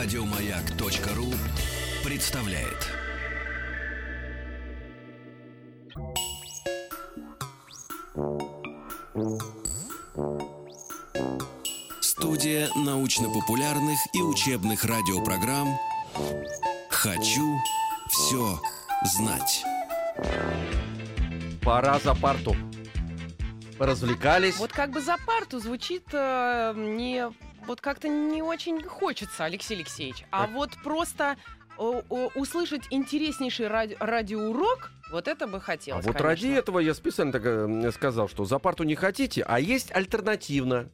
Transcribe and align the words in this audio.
Радиомаяк.ру 0.00 1.26
представляет. 2.04 2.86
Студия 12.00 12.68
научно-популярных 12.76 13.98
и 14.14 14.22
учебных 14.22 14.84
радиопрограмм 14.84 15.76
«Хочу 16.90 17.58
все 18.08 18.60
знать». 19.16 19.64
Пора 21.64 21.98
за 21.98 22.14
парту. 22.14 22.54
Развлекались. 23.80 24.58
Вот 24.58 24.70
как 24.70 24.92
бы 24.92 25.00
за 25.00 25.16
парту 25.26 25.58
звучит 25.58 26.04
э, 26.12 26.72
не 26.76 27.47
вот 27.68 27.80
как-то 27.80 28.08
не 28.08 28.42
очень 28.42 28.82
хочется, 28.82 29.44
Алексей 29.44 29.76
Алексеевич. 29.76 30.24
А 30.32 30.46
Так. 30.46 30.50
вот 30.54 30.70
просто 30.82 31.36
услышать 31.76 32.82
интереснейший 32.90 33.68
ради- 33.68 33.96
радиоурок, 34.00 34.90
вот 35.12 35.28
это 35.28 35.46
бы 35.46 35.58
А 35.58 35.60
хотелось. 35.60 36.04
вот 36.04 36.16
конечно. 36.16 36.28
ради 36.48 36.58
этого 36.58 36.80
я 36.80 36.92
специально 36.92 37.32
так, 37.32 37.42
э, 37.44 37.92
сказал, 37.92 38.28
что 38.28 38.44
за 38.44 38.58
парту 38.58 38.82
не 38.82 38.96
хотите, 38.96 39.42
а 39.46 39.60
есть 39.60 39.94
альтернативно. 39.94 40.88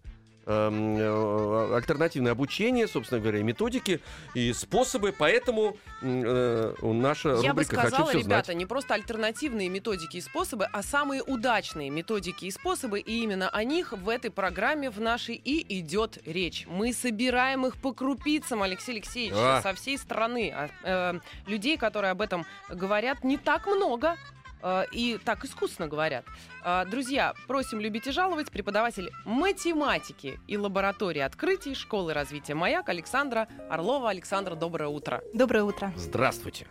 Эм, 0.47 0.97
э, 0.98 1.75
альтернативное 1.77 2.33
обучение, 2.33 2.87
собственно 2.89 3.21
говоря, 3.21 3.39
и 3.39 3.43
методики 3.43 4.01
и 4.34 4.53
способы, 4.53 5.15
поэтому 5.17 5.77
э, 6.03 6.75
наша 6.83 7.30
Я 7.30 7.53
бы 7.55 7.62
рубрика 7.62 7.77
«Хочу 7.77 7.89
сказала, 7.89 8.11
все 8.11 8.19
ребята, 8.19 8.47
знать». 8.47 8.57
не 8.59 8.67
просто 8.67 8.95
альтернативные 8.95 9.69
методики 9.69 10.19
и 10.19 10.20
способы, 10.20 10.67
а 10.73 10.83
самые 10.83 11.23
удачные 11.23 11.91
методики 11.91 12.47
и 12.47 12.51
способы, 12.51 13.01
и 13.01 13.23
именно 13.23 13.48
о 13.48 13.65
них 13.65 13.93
в 13.93 14.09
этой 14.09 14.30
программе 14.30 14.91
в 14.91 15.01
нашей 15.01 15.34
и 15.34 15.80
идет 15.80 16.19
речь. 16.27 16.67
Мы 16.69 16.92
собираем 16.92 17.67
их 17.67 17.77
по 17.77 17.92
крупицам, 17.92 18.62
Алексей 18.62 18.92
Алексеевич, 18.92 19.34
А. 19.36 19.61
со 19.62 19.75
всей 19.75 19.98
страны. 19.98 20.53
А, 20.55 20.69
э, 20.84 21.20
людей, 21.47 21.77
которые 21.77 22.11
об 22.12 22.20
этом 22.20 22.47
говорят, 22.69 23.25
не 23.25 23.36
так 23.36 23.67
много. 23.67 24.17
Э, 24.65 24.84
И 24.93 25.19
так 25.25 25.45
искусно 25.45 25.87
говорят. 25.87 26.25
А, 26.62 26.84
Друзья, 26.84 27.34
просим 27.47 27.81
любить 27.81 28.07
и 28.07 28.11
жаловать. 28.11 28.51
Преподаватель 28.51 29.11
математики 29.25 30.41
и 30.48 30.57
лаборатории 30.57 31.20
открытий 31.20 31.75
школы 31.75 32.15
развития 32.15 32.55
«Маяк» 32.55 32.89
Александра 32.89 33.48
Орлова. 33.70 34.11
Александра, 34.11 34.55
доброе 34.55 34.89
утро. 34.89 35.23
Доброе 35.33 35.65
утро. 35.65 35.92
Здравствуйте. 35.97 36.67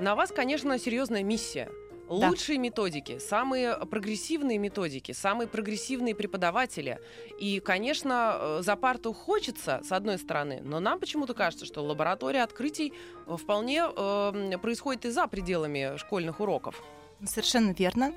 На 0.00 0.16
вас, 0.16 0.30
конечно, 0.32 0.78
серьезная 0.78 1.22
миссия. 1.22 1.70
Да. 2.08 2.28
Лучшие 2.28 2.58
методики, 2.58 3.18
самые 3.18 3.76
прогрессивные 3.86 4.58
методики, 4.58 5.12
самые 5.12 5.48
прогрессивные 5.48 6.14
преподаватели. 6.14 6.98
И, 7.38 7.60
конечно, 7.60 8.36
э, 8.36 8.58
за 8.62 8.76
парту 8.76 9.14
хочется, 9.14 9.80
с 9.82 9.90
одной 9.90 10.18
стороны, 10.18 10.60
но 10.62 10.80
нам 10.80 11.00
почему-то 11.00 11.32
кажется, 11.32 11.64
что 11.64 11.80
лаборатория 11.82 12.42
открытий 12.42 12.92
э, 13.26 13.36
вполне 13.36 13.84
э, 13.86 14.58
происходит 14.60 15.06
и 15.06 15.10
за 15.10 15.26
пределами 15.28 15.96
школьных 15.96 16.40
уроков. 16.40 16.82
Совершенно 17.26 17.70
верно. 17.72 18.12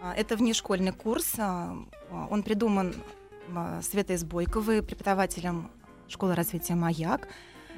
А, 0.00 0.14
Это 0.14 0.36
внешкольный 0.36 0.92
курс. 0.92 1.34
а, 1.38 1.76
а, 2.10 2.28
Он 2.30 2.42
придуман 2.42 2.94
Светой 3.82 4.16
Сбойковой, 4.16 4.82
преподавателем 4.82 5.70
школы 6.08 6.34
развития 6.34 6.74
«Маяк». 6.74 7.28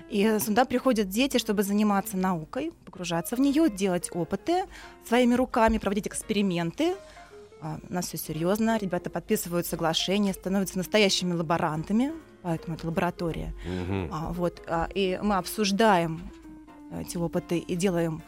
И 0.09 0.39
сюда 0.41 0.65
приходят 0.65 1.09
дети, 1.09 1.39
чтобы 1.39 1.65
заниматься 1.65 2.17
наукой, 2.17 2.73
погружаться 2.85 3.35
в 3.35 3.41
нее, 3.41 3.69
делать 3.69 4.09
опыты 4.13 4.67
своими 5.05 5.35
руками, 5.35 5.79
проводить 5.79 6.07
эксперименты. 6.07 6.95
У 7.61 7.93
нас 7.93 8.07
все 8.07 8.17
серьезно. 8.17 8.79
Ребята 8.79 9.11
подписывают 9.11 9.67
соглашения, 9.67 10.33
становятся 10.33 10.79
настоящими 10.79 11.33
лаборантами, 11.33 12.13
поэтому 12.43 12.77
это 12.77 12.87
лаборатория. 12.87 13.53
А, 14.13 14.33
вот, 14.33 14.63
а, 14.69 14.89
и 14.95 15.19
мы 15.21 15.37
обсуждаем 15.37 16.31
эти 16.93 17.17
опыты 17.17 17.59
и 17.59 17.75
делаем 17.75 18.23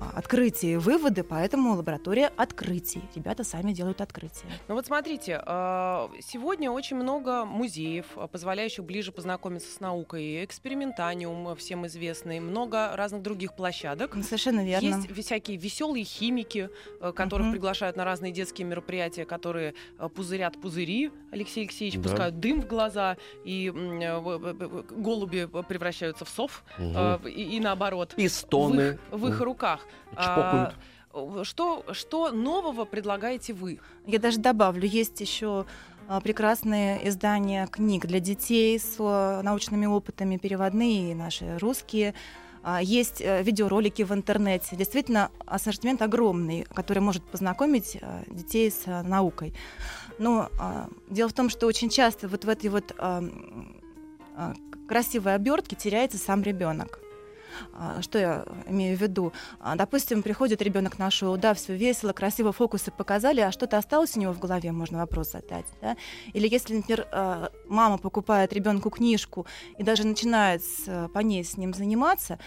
открытия 0.00 0.72
и 0.72 0.76
выводы, 0.76 1.22
поэтому 1.22 1.74
лаборатория 1.74 2.32
открытий. 2.36 3.02
Ребята 3.14 3.44
сами 3.44 3.72
делают 3.72 4.00
открытия. 4.00 4.46
Ну 4.68 4.74
вот 4.74 4.86
смотрите, 4.86 5.42
э, 5.44 6.08
сегодня 6.20 6.70
очень 6.70 6.96
много 6.96 7.44
музеев, 7.44 8.06
э, 8.16 8.26
позволяющих 8.28 8.84
ближе 8.84 9.12
познакомиться 9.12 9.70
с 9.72 9.80
наукой. 9.80 10.44
Экспериментаниум 10.44 11.48
э, 11.48 11.56
всем 11.56 11.86
известный, 11.86 12.40
много 12.40 12.96
разных 12.96 13.22
других 13.22 13.54
площадок. 13.54 14.14
Ну, 14.14 14.22
Совершенно 14.22 14.64
верно. 14.64 14.86
Есть 14.86 15.12
всякие 15.26 15.56
веселые 15.56 16.04
химики, 16.04 16.70
которых 17.14 17.46
Мгм. 17.46 17.52
приглашают 17.52 17.96
на 17.96 18.04
разные 18.04 18.32
детские 18.32 18.66
мероприятия, 18.66 19.24
которые 19.24 19.74
пузырят 20.14 20.60
пузыри, 20.60 21.10
Алексей 21.30 21.62
Алексеевич, 21.62 21.96
Да. 21.96 22.02
пускают 22.02 22.40
дым 22.40 22.62
в 22.62 22.66
глаза, 22.66 23.16
и 23.44 23.70
голуби 24.90 25.48
превращаются 25.68 26.24
в 26.24 26.28
сов, 26.28 26.64
э, 26.78 27.18
и, 27.28 27.56
и 27.56 27.60
наоборот. 27.60 28.14
И 28.16 28.28
стоны. 28.28 28.98
В 29.10 29.16
их, 29.16 29.20
в 29.20 29.28
их 29.28 29.40
руках. 29.40 29.86
Чпокают. 30.12 30.74
А, 31.12 31.44
что, 31.44 31.84
что 31.92 32.30
нового 32.30 32.84
предлагаете 32.84 33.52
вы? 33.52 33.80
Я 34.06 34.18
даже 34.18 34.38
добавлю, 34.38 34.86
есть 34.86 35.20
еще 35.20 35.66
а, 36.08 36.20
прекрасные 36.20 37.08
издания 37.08 37.66
книг 37.66 38.06
для 38.06 38.20
детей 38.20 38.78
с 38.78 38.96
а, 38.98 39.42
научными 39.42 39.86
опытами, 39.86 40.36
переводные, 40.36 41.12
и 41.12 41.14
наши 41.14 41.58
русские. 41.58 42.14
Есть 42.82 43.22
э, 43.22 43.42
видеоролики 43.42 44.02
в 44.02 44.12
интернете. 44.12 44.76
Действительно, 44.76 45.30
ассортимент 45.46 46.02
огромный, 46.02 46.66
который 46.74 46.98
может 46.98 47.24
познакомить 47.24 47.98
детей 48.26 48.70
с 48.70 48.84
наукой. 49.02 49.54
Но 50.18 50.50
дело 51.08 51.30
в 51.30 51.32
том, 51.32 51.48
что 51.48 51.66
очень 51.66 51.88
часто 51.88 52.28
вот 52.28 52.44
в 52.44 52.48
этой 52.50 52.68
вот 52.68 52.94
красивой 54.86 55.36
обертке 55.36 55.74
теряется 55.74 56.18
сам 56.18 56.42
ребенок. 56.42 57.00
А, 57.72 58.02
Что 58.02 58.18
я 58.18 58.44
имею 58.66 58.96
в 58.96 59.00
виду? 59.00 59.32
А, 59.60 59.76
Допустим, 59.76 60.22
приходит 60.22 60.62
ребенок 60.62 60.98
на 60.98 61.10
шоу, 61.10 61.36
да, 61.36 61.54
все 61.54 61.74
весело, 61.74 62.12
красиво 62.12 62.52
фокусы 62.52 62.90
показали, 62.90 63.40
а 63.40 63.52
что-то 63.52 63.78
осталось 63.78 64.16
у 64.16 64.20
него 64.20 64.32
в 64.32 64.38
голове, 64.38 64.72
можно 64.72 64.98
вопрос 64.98 65.32
задать. 65.32 65.66
Да? 65.80 65.96
Или 66.32 66.48
если, 66.48 66.76
например, 66.76 67.06
а, 67.12 67.50
мама 67.68 67.98
покупает 67.98 68.52
ребенку 68.52 68.90
книжку 68.90 69.46
и 69.78 69.82
даже 69.82 70.06
начинает 70.06 70.62
по 71.12 71.20
ней 71.20 71.44
с 71.44 71.56
ним 71.56 71.74
заниматься, 71.74 72.38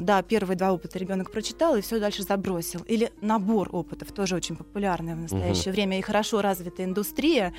да, 0.00 0.22
первые 0.22 0.58
два 0.58 0.72
опыта 0.72 0.98
ребенок 0.98 1.30
прочитал 1.30 1.74
и 1.76 1.80
все 1.80 1.98
дальше 1.98 2.22
забросил. 2.22 2.80
Или 2.82 3.12
набор 3.22 3.70
опытов, 3.72 4.12
тоже 4.12 4.36
очень 4.36 4.56
популярная 4.56 5.14
в 5.14 5.18
настоящее 5.18 5.72
время 5.72 5.98
и 5.98 6.02
хорошо 6.02 6.42
развитая 6.42 6.86
индустрия. 6.86 7.54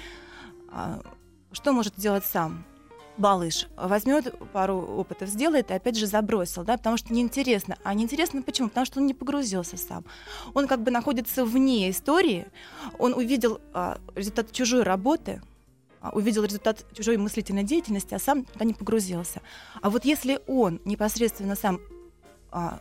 Что 1.52 1.72
может 1.72 1.96
сделать 1.98 2.26
сам? 2.26 2.64
Балыш 3.18 3.68
возьмет 3.78 4.38
пару 4.52 4.76
опытов, 4.76 5.30
сделает 5.30 5.72
и 5.72 5.74
опять 5.74 5.98
же 5.98 6.06
забросил, 6.06 6.64
да, 6.64 6.78
потому 6.78 6.98
что 6.98 7.14
неинтересно. 7.14 7.78
А 7.84 7.94
неинтересно 7.94 8.42
почему? 8.42 8.68
Потому 8.68 8.86
что 8.86 9.00
он 9.00 9.08
не 9.08 9.14
погрузился 9.14 9.78
сам. 9.78 10.04
Он 10.54 10.68
как 10.68 10.82
бы 10.82 10.92
находится 10.92 11.46
вне 11.46 11.90
истории, 11.90 12.48
он 13.00 13.14
увидел 13.14 13.62
а, 13.74 14.00
результат 14.16 14.52
чужой 14.52 14.84
работы, 14.84 15.42
а, 16.02 16.10
увидел 16.10 16.44
результат 16.44 16.86
чужой 16.94 17.18
мыслительной 17.18 17.64
деятельности, 17.64 18.14
а 18.14 18.20
сам 18.20 18.44
туда 18.44 18.66
не 18.66 18.74
погрузился. 18.74 19.42
А 19.82 19.90
вот 19.90 20.04
если 20.04 20.42
он 20.46 20.82
непосредственно 20.84 21.56
сам 21.56 21.80
а, 22.52 22.80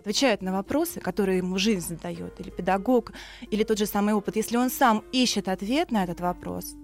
отвечает 0.00 0.42
на 0.42 0.52
вопросы, 0.52 1.00
которые 1.00 1.38
ему 1.38 1.58
жизнь 1.58 1.86
задает, 1.86 2.40
или 2.40 2.50
педагог, 2.50 3.12
или 3.50 3.62
тот 3.62 3.78
же 3.78 3.86
самый 3.86 4.14
опыт, 4.14 4.36
если 4.36 4.56
он 4.56 4.70
сам 4.70 5.04
ищет 5.12 5.48
ответ 5.48 5.90
на 5.90 6.02
этот 6.02 6.20
вопрос, 6.20 6.74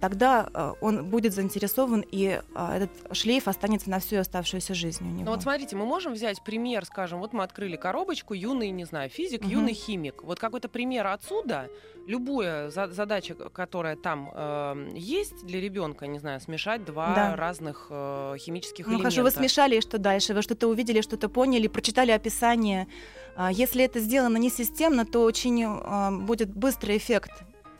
тогда 0.00 0.48
а, 0.52 0.74
он 0.80 1.04
будет 1.04 1.32
заинтересован, 1.34 2.04
и 2.10 2.40
а, 2.54 2.76
этот 2.76 2.90
шлейф 3.16 3.46
останется 3.48 3.90
на 3.90 4.00
всю 4.00 4.16
оставшуюся 4.16 4.74
жизнь 4.74 5.04
у 5.04 5.10
него. 5.10 5.24
Ну 5.24 5.30
вот 5.32 5.42
смотрите, 5.42 5.76
мы 5.76 5.86
можем 5.86 6.14
взять 6.14 6.42
пример, 6.42 6.84
скажем, 6.84 7.20
вот 7.20 7.32
мы 7.32 7.44
открыли 7.44 7.76
коробочку, 7.76 8.34
юный, 8.34 8.70
не 8.70 8.84
знаю, 8.84 9.08
физик, 9.08 9.42
Мгм. 9.42 9.50
юный 9.50 9.74
химик. 9.74 10.22
Вот 10.24 10.38
какой-то 10.40 10.68
пример 10.68 11.06
отсюда, 11.06 11.68
любая 12.06 12.70
за- 12.70 12.88
задача, 12.90 13.34
которая 13.34 13.94
там 13.96 14.30
э, 14.34 14.90
есть 14.96 15.46
для 15.46 15.60
ребенка, 15.60 16.06
не 16.08 16.18
знаю, 16.18 16.40
смешать 16.40 16.84
два 16.84 17.14
Да. 17.14 17.36
разных 17.36 17.86
э, 17.90 18.34
химических 18.38 18.86
Ну 18.86 18.94
элемента. 18.94 19.10
хорошо, 19.10 19.22
вы 19.22 19.30
смешали, 19.30 19.76
и 19.76 19.80
что 19.80 19.98
дальше? 19.98 20.34
Вы 20.34 20.42
что-то 20.42 20.66
увидели, 20.66 21.00
что-то 21.00 21.28
поняли, 21.28 21.68
прочитали 21.68 22.10
описание. 22.10 22.88
А, 23.36 23.52
Если 23.52 23.84
это 23.84 24.00
сделано 24.00 24.36
не 24.38 24.50
системно, 24.50 25.06
то 25.06 25.20
очень 25.22 25.64
а, 25.64 26.10
будет 26.10 26.52
быстрый 26.54 26.96
эффект. 26.96 27.30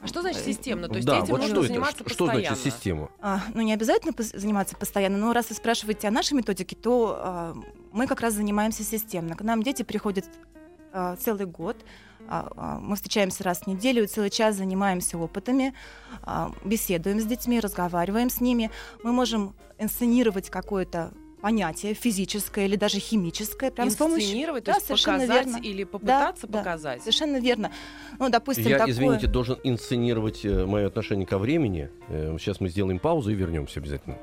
А 0.02 0.06
что 0.08 0.20
значит 0.20 0.44
системно? 0.44 0.88
То 0.88 0.96
есть 0.96 1.06
да, 1.06 1.18
этим 1.18 1.28
вот 1.28 1.40
нужно 1.40 1.54
что 1.54 1.60
это? 1.60 1.68
заниматься 1.68 1.96
Что, 2.00 2.10
что 2.10 2.24
постоянно. 2.26 2.56
значит 2.56 2.72
система? 2.72 3.10
А, 3.20 3.40
ну, 3.54 3.62
не 3.62 3.72
обязательно 3.72 4.12
заниматься 4.18 4.76
постоянно, 4.76 5.16
но 5.16 5.32
раз 5.32 5.48
вы 5.50 5.54
спрашиваете 5.54 6.08
о 6.08 6.10
нашей 6.10 6.34
методике, 6.34 6.74
то 6.74 7.16
а, 7.18 7.56
мы 7.92 8.06
как 8.08 8.20
раз 8.20 8.34
занимаемся 8.34 8.82
системно. 8.82 9.36
К 9.36 9.42
нам 9.42 9.62
дети 9.62 9.84
приходят 9.84 10.24
а, 10.92 11.16
целый 11.16 11.46
год, 11.46 11.76
а, 12.28 12.52
а, 12.56 12.78
мы 12.80 12.96
встречаемся 12.96 13.44
раз 13.44 13.60
в 13.60 13.66
неделю, 13.66 14.06
целый 14.08 14.30
час 14.30 14.56
занимаемся 14.56 15.18
опытами, 15.18 15.74
а, 16.22 16.52
беседуем 16.64 17.20
с 17.20 17.24
детьми, 17.24 17.60
разговариваем 17.60 18.30
с 18.30 18.40
ними. 18.40 18.70
Мы 19.02 19.12
можем 19.12 19.54
инсценировать 19.78 20.50
какое-то 20.50 21.12
понятие 21.42 21.92
физическое 21.94 22.66
или 22.66 22.76
даже 22.76 23.00
химическое, 23.00 23.70
прям 23.70 23.90
с 23.90 23.96
помощью... 23.96 24.62
Да, 24.62 24.74
есть 24.74 24.86
совершенно 24.86 25.18
показать 25.18 25.46
верно. 25.46 25.60
или 25.60 25.84
попытаться 25.84 26.46
да. 26.46 26.58
показать. 26.58 27.00
Совершенно 27.00 27.40
верно. 27.40 27.72
Ну, 28.18 28.30
допустим, 28.30 28.68
Я, 28.68 28.78
такое... 28.78 28.92
извините, 28.92 29.26
должен 29.26 29.58
инсценировать 29.64 30.44
мое 30.44 30.86
отношение 30.86 31.26
ко 31.26 31.38
времени. 31.38 31.90
Э, 32.08 32.36
Сейчас 32.38 32.60
мы 32.60 32.68
сделаем 32.68 33.00
паузу 33.00 33.32
и 33.32 33.34
вернемся 33.34 33.80
обязательно. 33.80 34.16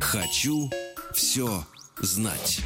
Хочу 0.00 0.70
все 1.14 1.64
знать. 1.98 2.60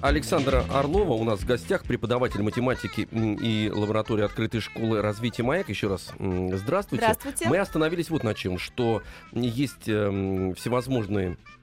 Александра 0.00 0.64
Орлова 0.72 1.12
у 1.12 1.22
нас 1.22 1.38
в 1.38 1.46
гостях, 1.46 1.84
преподаватель 1.84 2.42
математики 2.42 3.08
и 3.12 3.70
лаборатории 3.72 4.24
открытой 4.24 4.60
школы 4.60 5.00
развития 5.00 5.44
«Маяк». 5.44 5.68
Еще 5.68 5.86
раз 5.86 6.08
здравствуйте. 6.18 7.04
Здравствуйте. 7.04 7.48
Мы 7.48 7.58
остановились 7.58 8.10
вот 8.10 8.24
на 8.24 8.34
чем, 8.34 8.58
что 8.58 9.02
есть 9.30 9.86
э, 9.86 10.52
всевозможные 10.56 11.36
Э, 11.36 11.61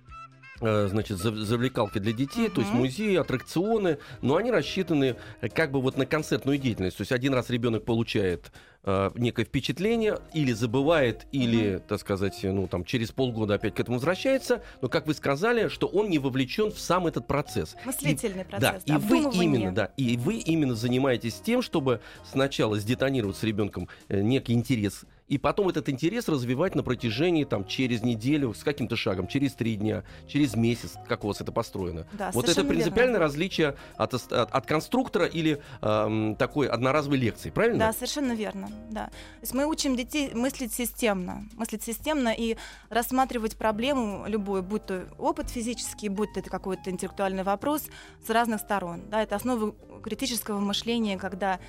значит, 0.59 1.17
завлекалки 1.17 1.99
для 1.99 2.13
детей, 2.13 2.47
uh-huh. 2.47 2.53
то 2.53 2.61
есть 2.61 2.73
музеи, 2.73 3.15
аттракционы, 3.15 3.97
но 4.21 4.35
они 4.35 4.51
рассчитаны 4.51 5.15
э, 5.41 5.49
как 5.49 5.71
бы 5.71 5.81
вот 5.81 5.97
на 5.97 6.05
концертную 6.05 6.57
деятельность. 6.57 6.97
То 6.97 7.01
есть 7.01 7.11
один 7.11 7.33
раз 7.33 7.49
ребенок 7.49 7.85
получает 7.85 8.51
э, 8.83 9.11
некое 9.15 9.45
впечатление, 9.45 10.19
или 10.33 10.51
забывает, 10.51 11.27
или, 11.31 11.75
uh-huh. 11.75 11.83
так 11.87 11.99
сказать, 11.99 12.39
ну 12.43 12.67
там 12.67 12.83
через 12.83 13.11
полгода 13.11 13.55
опять 13.55 13.75
к 13.75 13.79
этому 13.79 13.97
возвращается, 13.97 14.61
но 14.81 14.89
как 14.89 15.07
вы 15.07 15.13
сказали, 15.13 15.67
что 15.67 15.87
он 15.87 16.09
не 16.09 16.19
вовлечен 16.19 16.71
в 16.71 16.79
сам 16.79 17.07
этот 17.07 17.27
процесс. 17.27 17.75
Мыслительный 17.85 18.41
и, 18.41 18.45
процесс. 18.45 18.83
Да, 18.85 18.95
и 18.95 18.97
вы 18.97 19.19
именно, 19.33 19.73
да, 19.73 19.85
и 19.97 20.17
вы 20.17 20.35
именно 20.35 20.75
занимаетесь 20.75 21.35
тем, 21.35 21.61
чтобы 21.61 22.01
сначала 22.23 22.79
сдетонировать 22.79 23.37
с 23.37 23.43
ребенком 23.43 23.87
э, 24.07 24.21
некий 24.21 24.53
интерес 24.53 25.05
и 25.29 25.37
потом 25.37 25.69
этот 25.69 25.87
интерес 25.89 26.27
развивать 26.27 26.75
на 26.75 26.83
протяжении, 26.83 27.43
там, 27.43 27.63
через 27.63 28.01
неделю, 28.01 28.53
с 28.53 28.63
каким-то 28.63 28.95
шагом, 28.95 29.27
через 29.27 29.53
три 29.53 29.75
дня, 29.75 30.03
через 30.27 30.55
месяц, 30.55 30.95
как 31.07 31.23
у 31.23 31.27
вас 31.27 31.39
это 31.39 31.51
построено. 31.51 32.07
Да, 32.13 32.31
вот 32.33 32.49
это 32.49 32.63
принципиальное 32.63 33.19
верно. 33.19 33.19
различие 33.19 33.75
от, 33.95 34.15
от, 34.15 34.31
от 34.31 34.65
конструктора 34.65 35.27
или 35.27 35.61
э, 35.81 36.35
такой 36.37 36.67
одноразовой 36.67 37.17
лекции, 37.17 37.51
правильно? 37.51 37.79
Да, 37.79 37.93
совершенно 37.93 38.33
верно, 38.33 38.69
да. 38.89 39.05
То 39.05 39.41
есть 39.41 39.53
мы 39.53 39.67
учим 39.67 39.95
детей 39.95 40.33
мыслить 40.33 40.73
системно, 40.73 41.47
мыслить 41.55 41.83
системно 41.83 42.33
и 42.35 42.57
рассматривать 42.89 43.55
проблему 43.55 44.25
любую, 44.27 44.63
будь 44.63 44.87
то 44.87 45.07
опыт 45.19 45.49
физический, 45.49 46.09
будь 46.09 46.33
то 46.33 46.39
это 46.39 46.49
какой-то 46.49 46.89
интеллектуальный 46.89 47.43
вопрос, 47.43 47.83
с 48.25 48.29
разных 48.31 48.61
сторон. 48.61 49.03
Да, 49.11 49.21
это 49.21 49.35
основа 49.35 49.75
критического 50.01 50.59
мышления, 50.59 51.17
когда 51.19 51.59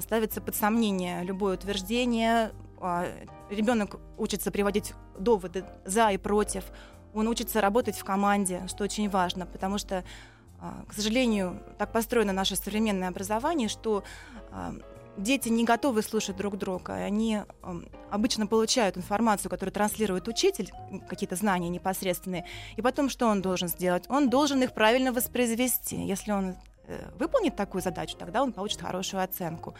ставится 0.00 0.40
под 0.40 0.56
сомнение 0.56 1.22
любое 1.22 1.54
утверждение, 1.54 2.50
ребенок 3.50 3.96
учится 4.18 4.50
приводить 4.50 4.94
доводы 5.18 5.64
за 5.84 6.10
и 6.10 6.16
против, 6.16 6.64
он 7.14 7.28
учится 7.28 7.60
работать 7.60 7.96
в 7.96 8.04
команде, 8.04 8.62
что 8.68 8.84
очень 8.84 9.08
важно, 9.08 9.46
потому 9.46 9.78
что, 9.78 10.04
а, 10.60 10.84
к 10.88 10.92
сожалению, 10.92 11.62
так 11.78 11.92
построено 11.92 12.32
наше 12.32 12.56
современное 12.56 13.08
образование, 13.08 13.68
что 13.68 14.02
а, 14.50 14.74
дети 15.16 15.48
не 15.48 15.64
готовы 15.64 16.02
слушать 16.02 16.36
друг 16.36 16.58
друга. 16.58 16.94
Они 16.94 17.40
обычно 18.10 18.46
получают 18.46 18.96
информацию, 18.96 19.50
которую 19.50 19.72
транслирует 19.72 20.28
учитель, 20.28 20.72
какие-то 21.08 21.36
знания 21.36 21.68
непосредственные, 21.68 22.44
и 22.76 22.82
потом 22.82 23.08
что 23.08 23.26
он 23.26 23.40
должен 23.42 23.68
сделать? 23.68 24.04
Он 24.08 24.28
должен 24.28 24.62
их 24.62 24.72
правильно 24.72 25.12
воспроизвести. 25.12 25.96
Если 25.96 26.32
он 26.32 26.56
э, 26.86 27.10
выполнит 27.18 27.56
такую 27.56 27.82
задачу, 27.82 28.16
тогда 28.16 28.42
он 28.42 28.52
получит 28.52 28.80
хорошую 28.80 29.22
оценку. 29.22 29.74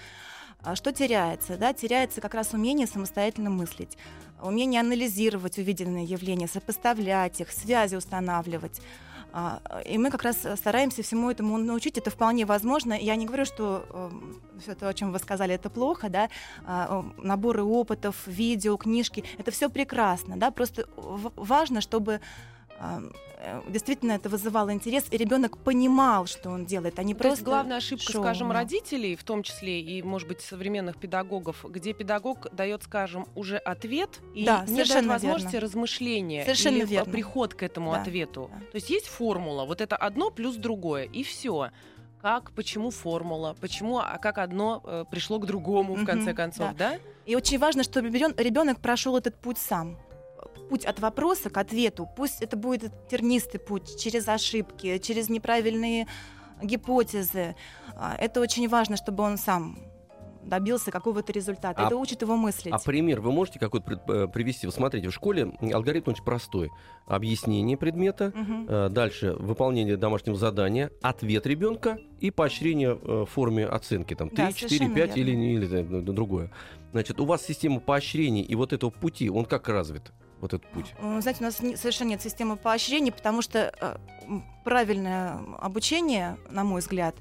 А 0.64 0.76
что 0.76 0.92
теряется? 0.92 1.56
Да? 1.56 1.72
Теряется 1.72 2.20
как 2.20 2.34
раз 2.34 2.54
умение 2.54 2.86
самостоятельно 2.86 3.50
мыслить, 3.50 3.98
умение 4.42 4.80
анализировать 4.80 5.58
увиденные 5.58 6.04
явления, 6.04 6.48
сопоставлять 6.48 7.40
их, 7.40 7.50
связи 7.52 7.96
устанавливать. 7.96 8.80
А, 9.36 9.60
и 9.84 9.98
мы 9.98 10.10
как 10.10 10.22
раз 10.22 10.46
стараемся 10.56 11.02
всему 11.02 11.28
этому 11.28 11.58
научить. 11.58 11.98
Это 11.98 12.10
вполне 12.10 12.46
возможно. 12.46 12.94
Я 12.94 13.16
не 13.16 13.26
говорю, 13.26 13.44
что 13.44 13.84
э, 13.90 14.60
все 14.60 14.74
то, 14.76 14.88
о 14.88 14.94
чем 14.94 15.12
вы 15.12 15.18
сказали, 15.18 15.54
это 15.54 15.68
плохо, 15.70 16.08
да. 16.08 16.30
А, 16.64 17.04
наборы 17.18 17.64
опытов, 17.64 18.26
видео, 18.26 18.76
книжки, 18.76 19.24
это 19.36 19.50
все 19.50 19.68
прекрасно, 19.68 20.36
да. 20.36 20.52
Просто 20.52 20.86
важно, 20.96 21.80
чтобы 21.80 22.20
действительно 23.68 24.12
это 24.12 24.28
вызывало 24.28 24.72
интерес, 24.72 25.06
и 25.10 25.16
ребенок 25.16 25.58
понимал, 25.58 26.26
что 26.26 26.50
он 26.50 26.64
делает, 26.64 26.98
а 26.98 27.02
не 27.02 27.14
То 27.14 27.20
просто. 27.20 27.38
Есть 27.38 27.44
главная 27.44 27.76
ошибка, 27.78 28.12
шоу, 28.12 28.22
скажем, 28.22 28.50
родителей, 28.50 29.16
в 29.16 29.24
том 29.24 29.42
числе 29.42 29.80
и, 29.80 30.02
может 30.02 30.28
быть, 30.28 30.40
современных 30.40 30.96
педагогов, 30.96 31.64
где 31.68 31.92
педагог 31.92 32.46
дает, 32.52 32.82
скажем, 32.84 33.26
уже 33.34 33.56
ответ 33.56 34.20
и 34.34 34.44
да, 34.44 34.64
не 34.66 34.84
дает 34.84 35.06
возможности 35.06 35.52
верно. 35.52 35.66
размышления 35.66 36.44
совершенно 36.44 36.76
или 36.76 36.86
верно. 36.86 37.12
приход 37.12 37.54
к 37.54 37.62
этому 37.62 37.92
да, 37.92 38.02
ответу. 38.02 38.50
Да. 38.52 38.58
То 38.58 38.74
есть 38.76 38.90
есть 38.90 39.06
формула, 39.06 39.64
вот 39.64 39.80
это 39.80 39.96
одно 39.96 40.30
плюс 40.30 40.56
другое, 40.56 41.04
и 41.04 41.22
все 41.22 41.70
как, 42.22 42.52
почему 42.52 42.90
формула, 42.90 43.54
почему, 43.60 43.98
а 43.98 44.16
как 44.16 44.38
одно 44.38 44.82
э, 44.82 45.04
пришло 45.10 45.38
к 45.38 45.44
другому, 45.44 45.94
в 45.94 46.06
конце 46.06 46.32
концов, 46.32 46.74
да. 46.74 46.92
да? 46.92 46.98
И 47.26 47.36
очень 47.36 47.58
важно, 47.58 47.82
чтобы 47.82 48.08
ребенок 48.08 48.80
прошел 48.80 49.18
этот 49.18 49.38
путь 49.38 49.58
сам 49.58 49.98
путь 50.68 50.84
от 50.84 51.00
вопроса 51.00 51.50
к 51.50 51.56
ответу. 51.56 52.08
Пусть 52.16 52.42
это 52.42 52.56
будет 52.56 52.92
тернистый 53.08 53.60
путь 53.60 53.98
через 53.98 54.28
ошибки, 54.28 54.98
через 54.98 55.28
неправильные 55.28 56.06
гипотезы. 56.62 57.56
А, 57.96 58.16
это 58.18 58.40
очень 58.40 58.68
важно, 58.68 58.96
чтобы 58.96 59.22
он 59.22 59.38
сам 59.38 59.78
добился 60.42 60.90
какого-то 60.90 61.32
результата. 61.32 61.82
А, 61.82 61.86
это 61.86 61.96
учит 61.96 62.22
его 62.22 62.36
мыслить. 62.36 62.72
А 62.72 62.78
пример 62.78 63.20
вы 63.20 63.32
можете 63.32 63.58
какой-то 63.58 64.00
э, 64.08 64.28
привести? 64.28 64.66
Вы 64.66 64.72
смотрите, 64.72 65.08
в 65.08 65.12
школе 65.12 65.52
алгоритм 65.72 66.10
очень 66.10 66.24
простой. 66.24 66.70
Объяснение 67.06 67.76
предмета, 67.76 68.32
угу. 68.34 68.90
дальше 68.90 69.32
выполнение 69.38 69.96
домашнего 69.96 70.36
задания, 70.36 70.90
ответ 71.02 71.46
ребенка 71.46 71.98
и 72.20 72.30
поощрение 72.30 72.98
э, 73.00 73.22
в 73.22 73.26
форме 73.26 73.66
оценки. 73.66 74.14
Там 74.14 74.28
3, 74.28 74.36
да, 74.36 74.52
4, 74.52 74.90
5 74.90 75.16
или, 75.16 75.30
или, 75.30 75.66
или 75.66 76.00
другое. 76.00 76.50
Значит, 76.92 77.20
у 77.20 77.24
вас 77.24 77.42
система 77.42 77.80
поощрений 77.80 78.42
и 78.42 78.54
вот 78.54 78.72
этого 78.72 78.90
пути, 78.90 79.28
он 79.28 79.46
как 79.46 79.68
развит? 79.68 80.12
Вот 80.44 80.52
этот 80.54 80.70
путь? 80.70 80.94
Знаете, 81.00 81.40
у 81.40 81.44
нас 81.44 81.60
не, 81.60 81.76
совершенно 81.76 82.10
нет 82.10 82.22
системы 82.22 82.56
поощрений, 82.56 83.10
потому 83.10 83.40
что 83.42 83.72
э, 83.80 83.96
правильное 84.62 85.38
обучение, 85.58 86.36
на 86.50 86.64
мой 86.64 86.80
взгляд, 86.80 87.16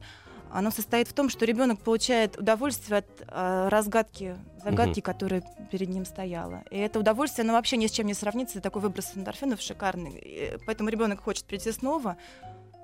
оно 0.52 0.72
состоит 0.72 1.08
в 1.08 1.14
том, 1.14 1.30
что 1.30 1.46
ребенок 1.46 1.80
получает 1.80 2.38
удовольствие 2.38 3.00
от 3.00 3.08
э, 3.22 3.68
разгадки 3.70 4.36
загадки, 4.64 5.00
угу. 5.00 5.06
которая 5.06 5.44
перед 5.72 5.90
ним 5.90 6.06
стояла. 6.06 6.64
И 6.70 6.78
это 6.78 7.00
удовольствие, 7.00 7.44
оно 7.44 7.54
вообще 7.54 7.78
ни 7.78 7.88
с 7.88 7.92
чем 7.92 8.08
не 8.08 8.14
сравнится. 8.14 8.62
Такой 8.62 8.82
выброс 8.82 9.12
эндорфинов 9.16 9.62
шикарный. 9.62 10.18
И 10.18 10.58
поэтому 10.66 10.90
ребенок 10.90 11.22
хочет 11.22 11.46
прийти 11.46 11.72
снова 11.72 12.18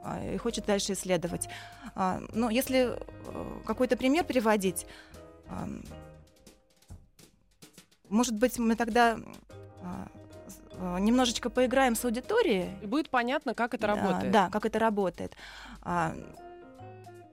э, 0.03 0.35
и 0.35 0.37
хочет 0.37 0.65
дальше 0.65 0.93
исследовать. 0.93 1.49
А, 1.95 2.21
но 2.33 2.49
если 2.49 2.97
э, 2.97 3.61
какой-то 3.65 3.97
пример 3.97 4.23
приводить, 4.23 4.85
э, 5.47 5.67
может 8.09 8.35
быть, 8.35 8.57
мы 8.57 8.75
тогда 8.75 9.17
Э, 9.17 9.58
немножечко 10.99 11.49
поиграем 11.49 11.95
с 11.95 12.05
аудиторией. 12.05 12.69
И 12.81 12.85
будет 12.85 13.09
понятно, 13.09 13.53
как 13.53 13.73
это 13.73 13.87
работает. 13.87 14.31
Да, 14.31 14.49
как 14.49 14.65
это 14.65 14.79
работает. 14.79 15.35
А, 15.81 16.13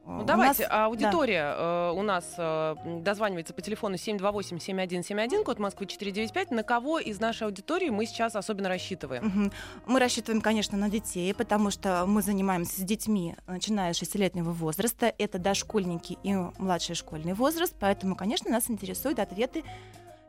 ну, 0.06 0.24
давайте, 0.24 0.68
нас, 0.68 0.72
аудитория 0.72 1.54
да. 1.56 1.90
э, 1.90 1.98
у 1.98 2.02
нас 2.02 2.34
э, 2.38 2.76
дозванивается 3.00 3.52
по 3.52 3.60
телефону 3.60 3.96
728-7171, 3.96 5.42
код 5.42 5.58
Москвы 5.58 5.86
495. 5.86 6.52
На 6.52 6.62
кого 6.62 7.00
из 7.00 7.18
нашей 7.18 7.48
аудитории 7.48 7.88
мы 7.90 8.06
сейчас 8.06 8.36
особенно 8.36 8.68
рассчитываем? 8.68 9.26
Угу. 9.26 9.92
Мы 9.92 9.98
рассчитываем, 9.98 10.40
конечно, 10.40 10.78
на 10.78 10.88
детей, 10.88 11.34
потому 11.34 11.72
что 11.72 12.04
мы 12.06 12.22
занимаемся 12.22 12.80
с 12.80 12.84
детьми, 12.84 13.34
начиная 13.48 13.92
с 13.92 14.00
6-летнего 14.00 14.52
возраста. 14.52 15.12
Это 15.18 15.40
дошкольники 15.40 16.18
и 16.22 16.34
младший 16.58 16.94
школьный 16.94 17.34
возраст, 17.34 17.74
поэтому, 17.78 18.14
конечно, 18.14 18.48
нас 18.48 18.70
интересуют 18.70 19.18
ответы 19.18 19.64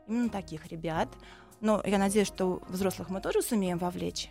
именно 0.08 0.28
таких 0.28 0.66
ребят. 0.66 1.08
Но 1.60 1.82
я 1.84 1.98
надеюсь, 1.98 2.28
что 2.28 2.62
взрослых 2.68 3.10
мы 3.10 3.20
тоже 3.20 3.42
сумеем 3.42 3.78
вовлечь. 3.78 4.30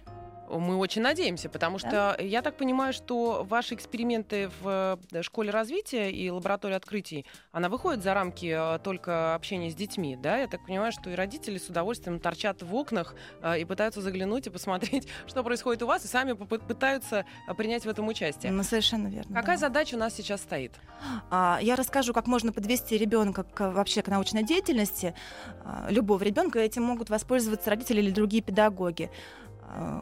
Мы 0.49 0.77
очень 0.77 1.01
надеемся, 1.01 1.49
потому 1.49 1.77
что 1.77 2.15
да? 2.17 2.23
я 2.23 2.41
так 2.41 2.57
понимаю, 2.57 2.93
что 2.93 3.45
ваши 3.47 3.75
эксперименты 3.75 4.49
в 4.61 4.99
э, 5.11 5.21
школе 5.21 5.51
развития 5.51 6.09
и 6.11 6.29
лаборатории 6.29 6.75
открытий, 6.75 7.25
она 7.51 7.69
выходит 7.69 8.03
за 8.03 8.13
рамки 8.13 8.55
э, 8.57 8.79
только 8.79 9.35
общения 9.35 9.69
с 9.69 9.75
детьми, 9.75 10.15
да? 10.15 10.37
Я 10.37 10.47
так 10.47 10.65
понимаю, 10.65 10.91
что 10.91 11.09
и 11.09 11.15
родители 11.15 11.57
с 11.57 11.67
удовольствием 11.67 12.19
торчат 12.19 12.63
в 12.63 12.73
окнах 12.75 13.15
э, 13.41 13.59
и 13.59 13.65
пытаются 13.65 14.01
заглянуть 14.01 14.47
и 14.47 14.49
посмотреть, 14.49 15.07
что 15.27 15.43
происходит 15.43 15.83
у 15.83 15.87
вас, 15.87 16.05
и 16.05 16.07
сами 16.07 16.33
пытаются 16.33 17.25
принять 17.57 17.85
в 17.85 17.89
этом 17.89 18.07
участие. 18.07 18.51
Ну, 18.51 18.63
совершенно 18.63 19.07
верно. 19.07 19.35
Какая 19.35 19.57
да. 19.57 19.67
задача 19.67 19.95
у 19.95 19.99
нас 19.99 20.15
сейчас 20.15 20.41
стоит? 20.41 20.73
А, 21.29 21.59
я 21.61 21.75
расскажу, 21.75 22.13
как 22.13 22.27
можно 22.27 22.51
подвести 22.51 22.97
ребенка 22.97 23.43
к, 23.43 23.71
вообще 23.71 24.01
к 24.01 24.07
научной 24.07 24.43
деятельности. 24.43 25.13
А, 25.63 25.87
любого 25.89 26.23
ребенка 26.23 26.59
этим 26.59 26.83
могут 26.83 27.09
воспользоваться 27.09 27.69
родители 27.69 28.01
или 28.01 28.11
другие 28.11 28.41
педагоги. 28.41 29.11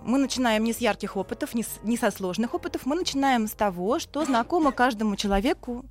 Мы 0.03 0.19
начинаем 0.19 0.63
не 0.63 0.73
с 0.73 0.77
ярких 0.77 1.17
опытов, 1.17 1.55
не, 1.55 1.63
с, 1.63 1.79
не 1.83 1.97
со 1.97 2.11
сложных 2.11 2.53
опытов, 2.53 2.85
мы 2.85 2.95
начинаем 2.95 3.47
с 3.47 3.51
того, 3.51 3.99
что 3.99 4.23
знакомо 4.23 4.71
каждому 4.71 5.15
человеку 5.15 5.85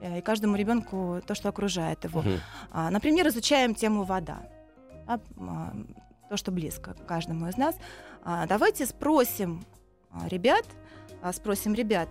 э, 0.00 0.18
и 0.18 0.20
каждому 0.20 0.56
ребенку 0.56 1.22
то, 1.26 1.34
что 1.34 1.48
окружает 1.48 2.04
его. 2.04 2.22
Uh-huh. 2.22 2.90
Например, 2.90 3.28
изучаем 3.28 3.74
тему 3.74 4.02
вода, 4.02 4.42
а, 5.06 5.20
то, 6.28 6.36
что 6.36 6.50
близко 6.50 6.96
каждому 7.06 7.48
из 7.48 7.56
нас. 7.56 7.76
А, 8.24 8.46
давайте 8.46 8.84
спросим 8.84 9.64
ребят, 10.26 10.64
спросим 11.32 11.74
ребят, 11.74 12.08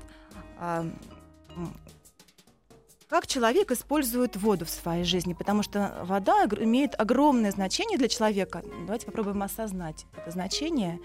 как 3.13 3.27
человек 3.27 3.69
использует 3.69 4.35
воду 4.37 4.65
в 4.65 4.71
своей 4.71 5.03
жизни, 5.03 5.35
потому 5.35 5.61
что 5.61 5.99
вода 6.01 6.45
имеет 6.45 6.99
огромное 6.99 7.51
значение 7.51 7.99
для 7.99 8.07
человека. 8.07 8.63
Давайте 8.87 9.05
попробуем 9.05 9.43
осознать 9.43 10.07
это 10.17 10.31
значение. 10.31 10.99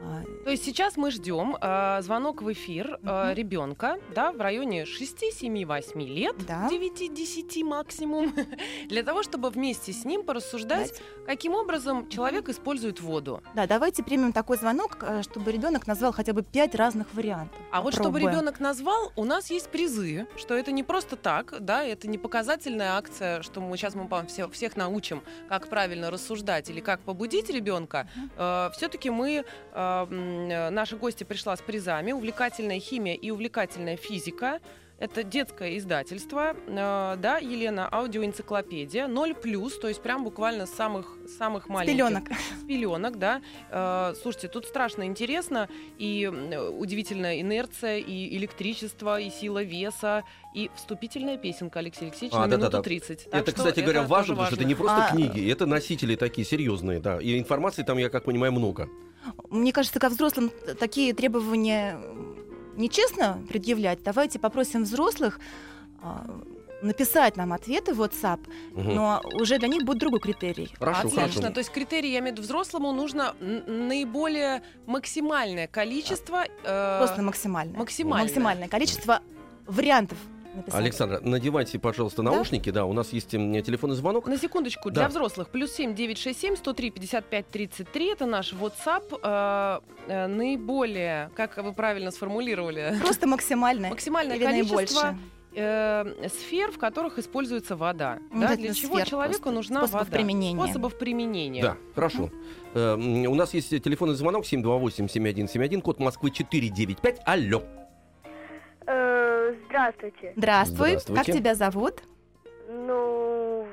А, 0.00 0.22
То 0.44 0.50
есть 0.50 0.64
сейчас 0.64 0.96
мы 0.96 1.10
ждем 1.10 1.56
э, 1.60 1.98
звонок 2.02 2.42
в 2.42 2.52
эфир 2.52 2.98
Мгм. 3.02 3.32
ребенка, 3.34 3.98
да, 4.14 4.30
в 4.32 4.40
районе 4.40 4.86
6, 4.86 5.32
7, 5.32 5.64
8 5.66 6.00
лет, 6.02 6.36
Да. 6.46 6.68
9, 6.70 7.12
10 7.12 7.62
максимум, 7.64 8.32
для 8.88 9.02
того, 9.02 9.22
чтобы 9.22 9.50
вместе 9.50 9.92
с 9.92 10.04
ним 10.04 10.22
порассуждать, 10.22 10.92
дать. 10.92 11.02
каким 11.26 11.54
образом 11.54 12.08
человек 12.08 12.48
использует 12.48 13.00
воду. 13.00 13.42
Да, 13.54 13.66
давайте 13.66 14.02
примем 14.04 14.32
такой 14.32 14.56
звонок, 14.56 14.98
э, 15.02 15.22
чтобы 15.22 15.50
ребенок 15.50 15.86
назвал 15.86 16.12
хотя 16.12 16.32
бы 16.32 16.42
пять 16.42 16.74
разных 16.76 17.12
вариантов. 17.14 17.58
А 17.72 17.82
вот 17.82 17.92
чтобы 17.92 18.10
Попробуем. 18.10 18.30
ребенок 18.36 18.60
назвал, 18.60 19.12
у 19.16 19.24
нас 19.24 19.50
есть 19.50 19.68
призы, 19.70 20.26
что 20.36 20.54
это 20.54 20.70
не 20.70 20.84
просто 20.84 21.16
так, 21.16 21.54
да, 21.60 21.82
это 21.84 22.06
не 22.08 22.18
показательная 22.18 22.92
акция, 22.96 23.42
что 23.42 23.60
мы 23.60 23.76
сейчас 23.76 23.94
мы 23.96 24.06
вам 24.06 24.26
все, 24.28 24.48
всех 24.48 24.76
научим, 24.76 25.22
как 25.48 25.68
правильно 25.68 26.10
рассуждать 26.10 26.70
или 26.70 26.80
как 26.80 27.00
побудить 27.00 27.50
ребенка. 27.50 28.08
все-таки 28.74 29.10
мы, 29.10 29.44
э, 29.72 29.87
э, 30.10 30.70
наши 30.70 30.96
гости 30.96 31.24
пришла 31.24 31.56
с 31.56 31.60
призами, 31.60 32.12
увлекательная 32.12 32.80
химия 32.80 33.14
и 33.14 33.30
увлекательная 33.30 33.96
физика. 33.96 34.60
Это 35.00 35.22
детское 35.22 35.78
издательство, 35.78 36.56
э, 36.66 37.16
да, 37.18 37.38
Елена, 37.38 37.88
аудиоэнциклопедия, 37.92 39.06
0 39.06 39.34
плюс, 39.34 39.78
то 39.78 39.86
есть 39.86 40.02
прям 40.02 40.24
буквально 40.24 40.66
с 40.66 40.74
самых, 40.74 41.16
самых 41.38 41.68
маленьких 41.68 41.94
пеленок. 41.94 42.24
с 42.60 42.66
пеленок, 42.66 43.16
да. 43.16 43.40
Э, 43.70 44.14
слушайте, 44.20 44.48
тут 44.48 44.66
страшно 44.66 45.04
интересно, 45.04 45.68
и 45.98 46.26
удивительная 46.26 47.40
инерция, 47.40 47.98
и 47.98 48.36
электричество, 48.36 49.20
и 49.20 49.30
сила 49.30 49.62
веса, 49.62 50.24
и 50.52 50.68
вступительная 50.74 51.36
песенка 51.36 51.78
А, 51.78 51.80
Алексей 51.80 52.06
Алексеевич 52.06 52.34
на 52.34 52.48
да-да-да. 52.48 52.78
минуту 52.78 52.82
30. 52.82 53.30
Так 53.30 53.42
это, 53.42 53.50
что 53.52 53.58
кстати 53.58 53.80
говоря, 53.80 54.00
это 54.00 54.08
важно, 54.08 54.34
потому 54.34 54.46
что 54.46 54.56
это 54.56 54.64
не 54.64 54.74
просто 54.74 55.06
А, 55.06 55.10
книги, 55.12 55.48
это 55.48 55.66
носители 55.66 56.16
такие 56.16 56.44
серьезные, 56.44 56.98
да. 56.98 57.20
И 57.20 57.38
информации 57.38 57.84
там, 57.84 57.98
я 57.98 58.10
как 58.10 58.24
понимаю, 58.24 58.52
много. 58.52 58.88
Мне 59.50 59.72
кажется, 59.72 59.98
ко 60.00 60.08
взрослым 60.08 60.50
такие 60.78 61.12
требования 61.14 61.98
нечестно 62.76 63.42
предъявлять. 63.48 64.02
Давайте 64.02 64.38
попросим 64.38 64.84
взрослых 64.84 65.40
а, 66.02 66.24
написать 66.82 67.36
нам 67.36 67.52
ответы 67.52 67.92
в 67.92 68.00
WhatsApp, 68.00 68.38
Мгм. 68.72 68.94
но 68.94 69.20
уже 69.34 69.58
для 69.58 69.66
них 69.68 69.82
будет 69.84 69.98
другой 69.98 70.20
критерий. 70.20 70.72
Хорошо, 70.78 71.00
Отлично. 71.08 71.20
хорошо. 71.22 71.50
То 71.50 71.58
есть 71.58 71.70
критерий, 71.70 72.12
я 72.12 72.20
имею 72.20 72.34
в 72.34 72.36
виду, 72.36 72.42
взрослому 72.42 72.92
нужно 72.92 73.34
наиболее 73.40 74.62
максимальное 74.86 75.66
количество... 75.66 76.44
э, 76.64 76.98
Просто 76.98 77.22
максимальное. 77.22 77.76
максимальное. 77.76 78.24
Максимальное 78.26 78.68
количество 78.68 79.20
вариантов 79.66 80.18
написать. 80.58 80.80
Александра, 80.80 81.20
надевайте, 81.22 81.78
пожалуйста, 81.78 82.22
наушники, 82.22 82.70
да, 82.70 82.84
у 82.84 82.92
нас 82.92 83.12
есть 83.12 83.34
м, 83.34 83.60
телефонный 83.62 83.96
звонок. 83.96 84.26
На 84.26 84.36
секундочку, 84.38 84.90
Да. 84.90 85.00
для 85.02 85.08
взрослых. 85.08 85.48
Плюс 85.48 85.72
7 85.72 85.94
967 85.94 86.56
103 86.56 86.90
55 86.90 87.48
33. 87.48 88.06
Это 88.12 88.26
наш 88.26 88.52
WhatsApp. 88.52 89.18
Э, 89.22 89.80
э, 90.06 90.26
наиболее, 90.26 91.30
как 91.34 91.56
вы 91.56 91.72
правильно 91.72 92.10
сформулировали, 92.10 92.94
Просто 93.00 93.26
максимальное. 93.26 93.90
максимальное 93.90 94.36
Или 94.36 94.44
количество 94.44 94.76
наибольшее. 94.76 95.18
э, 95.54 96.28
сфер, 96.28 96.70
в 96.72 96.78
которых 96.78 97.18
используется 97.18 97.74
вода. 97.76 98.18
Ну, 98.32 98.42
да, 98.42 98.56
для 98.56 98.74
чего 98.74 98.96
сфер 98.96 99.06
человеку 99.08 99.42
просто. 99.44 99.54
нужна 99.56 99.80
Способов 99.80 100.06
вода? 100.08 100.16
применения. 100.16 100.62
Способов 100.62 100.98
применения. 100.98 101.62
Да, 101.62 101.76
хорошо. 101.94 102.30
Э, 102.74 102.94
м, 102.94 103.26
у 103.26 103.34
нас 103.34 103.54
есть 103.54 103.70
телефонный 103.70 104.14
звонок 104.14 104.44
728-7171, 104.44 105.80
код 105.80 105.98
Москвы 106.00 106.30
495. 106.30 107.20
Алло. 107.24 107.62
Здравствуйте. 109.92 110.32
Здравствуй. 110.36 110.88
Здравствуйте. 110.90 111.24
Как 111.32 111.34
тебя 111.34 111.54
зовут? 111.54 112.02
Ну, 112.68 113.66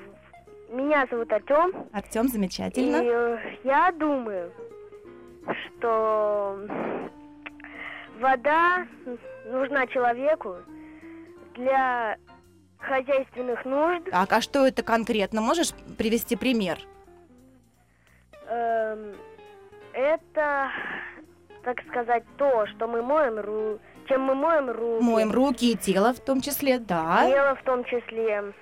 меня 0.69 1.05
зовут 1.11 1.31
Артем. 1.33 1.73
Артем, 1.91 2.25
И 2.25 2.29
замечательно. 2.29 2.97
э, 3.03 3.37
я 3.65 3.91
думаю, 3.91 4.51
что 5.77 6.57
вода 8.19 8.87
нужна 9.47 9.87
человеку 9.87 10.55
для 11.55 12.17
хозяйственных 12.79 13.65
нужд. 13.65 14.05
Так, 14.09 14.31
а 14.31 14.39
что 14.41 14.65
это 14.65 14.83
конкретно? 14.83 15.41
Можешь 15.41 15.73
привести 15.97 16.35
пример? 16.37 16.79
Эм, 18.47 19.15
Это, 19.93 20.69
так 21.63 21.81
сказать, 21.89 22.23
то, 22.37 22.65
что 22.67 22.87
мы 22.87 23.01
моем 23.01 23.39
ру... 23.39 23.79
чем 24.07 24.21
мы 24.21 24.35
моем 24.35 24.69
руки. 24.69 25.03
Моем 25.03 25.31
руки 25.31 25.71
и 25.71 25.75
тело 25.77 26.13
в 26.13 26.19
том 26.19 26.41
числе, 26.41 26.79
да. 26.79 27.25
Тело 27.27 27.55
в 27.55 27.63
том 27.63 27.83
числе. 27.85 28.53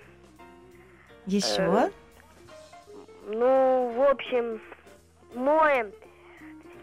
Еще. 1.25 1.91
Ну, 3.27 3.93
в 3.95 4.09
общем, 4.12 4.62
моем 5.33 5.91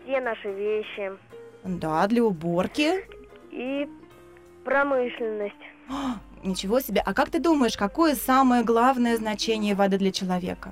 все 0.04 0.20
наши 0.20 0.50
вещи 0.52 1.12
Да, 1.64 2.06
для 2.06 2.24
уборки. 2.24 3.04
и 3.50 3.88
промышленность. 4.64 5.54
Ничего 6.42 6.80
себе. 6.80 7.02
А 7.04 7.12
как 7.12 7.28
ты 7.30 7.38
думаешь, 7.38 7.76
какое 7.76 8.14
самое 8.14 8.64
главное 8.64 9.16
значение 9.16 9.74
воды 9.74 9.98
для 9.98 10.10
человека? 10.12 10.70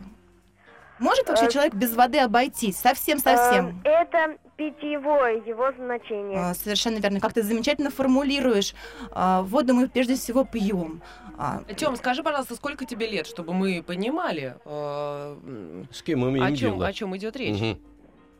Может 0.99 1.29
вообще 1.29 1.47
Э, 1.47 1.51
человек 1.51 1.75
без 1.75 1.95
воды 1.95 2.19
обойтись? 2.19 2.79
Совсем-совсем. 2.79 3.81
Э, 3.85 3.91
Это 3.91 4.37
питьевое 4.59 5.37
его 5.47 5.73
значение. 5.79 6.39
А, 6.39 6.53
Совершенно 6.55 6.99
верно. 6.99 7.21
Как 7.21 7.33
ты 7.33 7.43
замечательно 7.43 7.91
формулируешь. 7.91 8.75
А, 9.13 9.43
Воду 9.43 9.73
мы 9.73 9.89
прежде 9.89 10.17
всего 10.17 10.45
пьем. 10.45 11.01
А, 11.39 11.63
Тем, 11.77 11.97
скажи, 11.97 12.23
пожалуйста, 12.23 12.57
сколько 12.57 12.85
тебе 12.85 13.07
лет, 13.07 13.27
чтобы 13.27 13.55
мы 13.55 13.83
понимали, 13.83 14.57
э, 14.65 15.85
С 15.93 16.03
кем 16.03 16.19
мы 16.21 16.27
о 16.27 16.31
имеем 16.33 16.57
чем, 16.57 16.73
дело? 16.75 16.87
о 16.87 16.93
чем 16.93 17.17
идет 17.17 17.37
речь. 17.37 17.61
Мгм. 17.61 17.79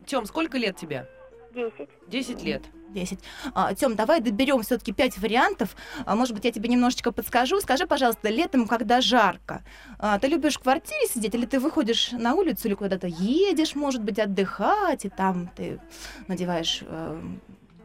Тем, 0.05 0.27
сколько 0.27 0.59
лет 0.59 0.77
тебе? 0.77 1.07
Десять. 1.55 1.89
10 2.09 2.43
лет. 2.43 2.63
10. 2.91 3.19
А, 3.55 3.75
Тем, 3.75 3.97
давай 3.97 4.21
доберем 4.21 4.63
все-таки 4.63 4.93
5 4.93 5.19
вариантов. 5.19 5.77
А, 6.07 6.15
может 6.15 6.35
быть, 6.35 6.45
я 6.45 6.53
тебе 6.53 6.69
немножечко 6.69 7.13
подскажу. 7.13 7.61
Скажи, 7.61 7.87
пожалуйста, 7.87 8.29
летом, 8.31 8.67
когда 8.67 9.01
жарко, 9.01 9.63
а, 9.99 10.19
ты 10.19 10.29
любишь 10.29 10.57
в 10.57 10.63
квартире 10.63 11.07
сидеть 11.07 11.35
или 11.35 11.47
ты 11.47 11.59
выходишь 11.61 12.13
на 12.13 12.35
улицу 12.35 12.69
или 12.69 12.75
куда-то 12.75 13.07
едешь, 13.07 13.75
может 13.75 14.03
быть, 14.03 14.19
отдыхать, 14.19 15.05
и 15.05 15.09
там 15.09 15.49
ты 15.57 15.81
надеваешь 16.29 16.83
э, 16.87 17.21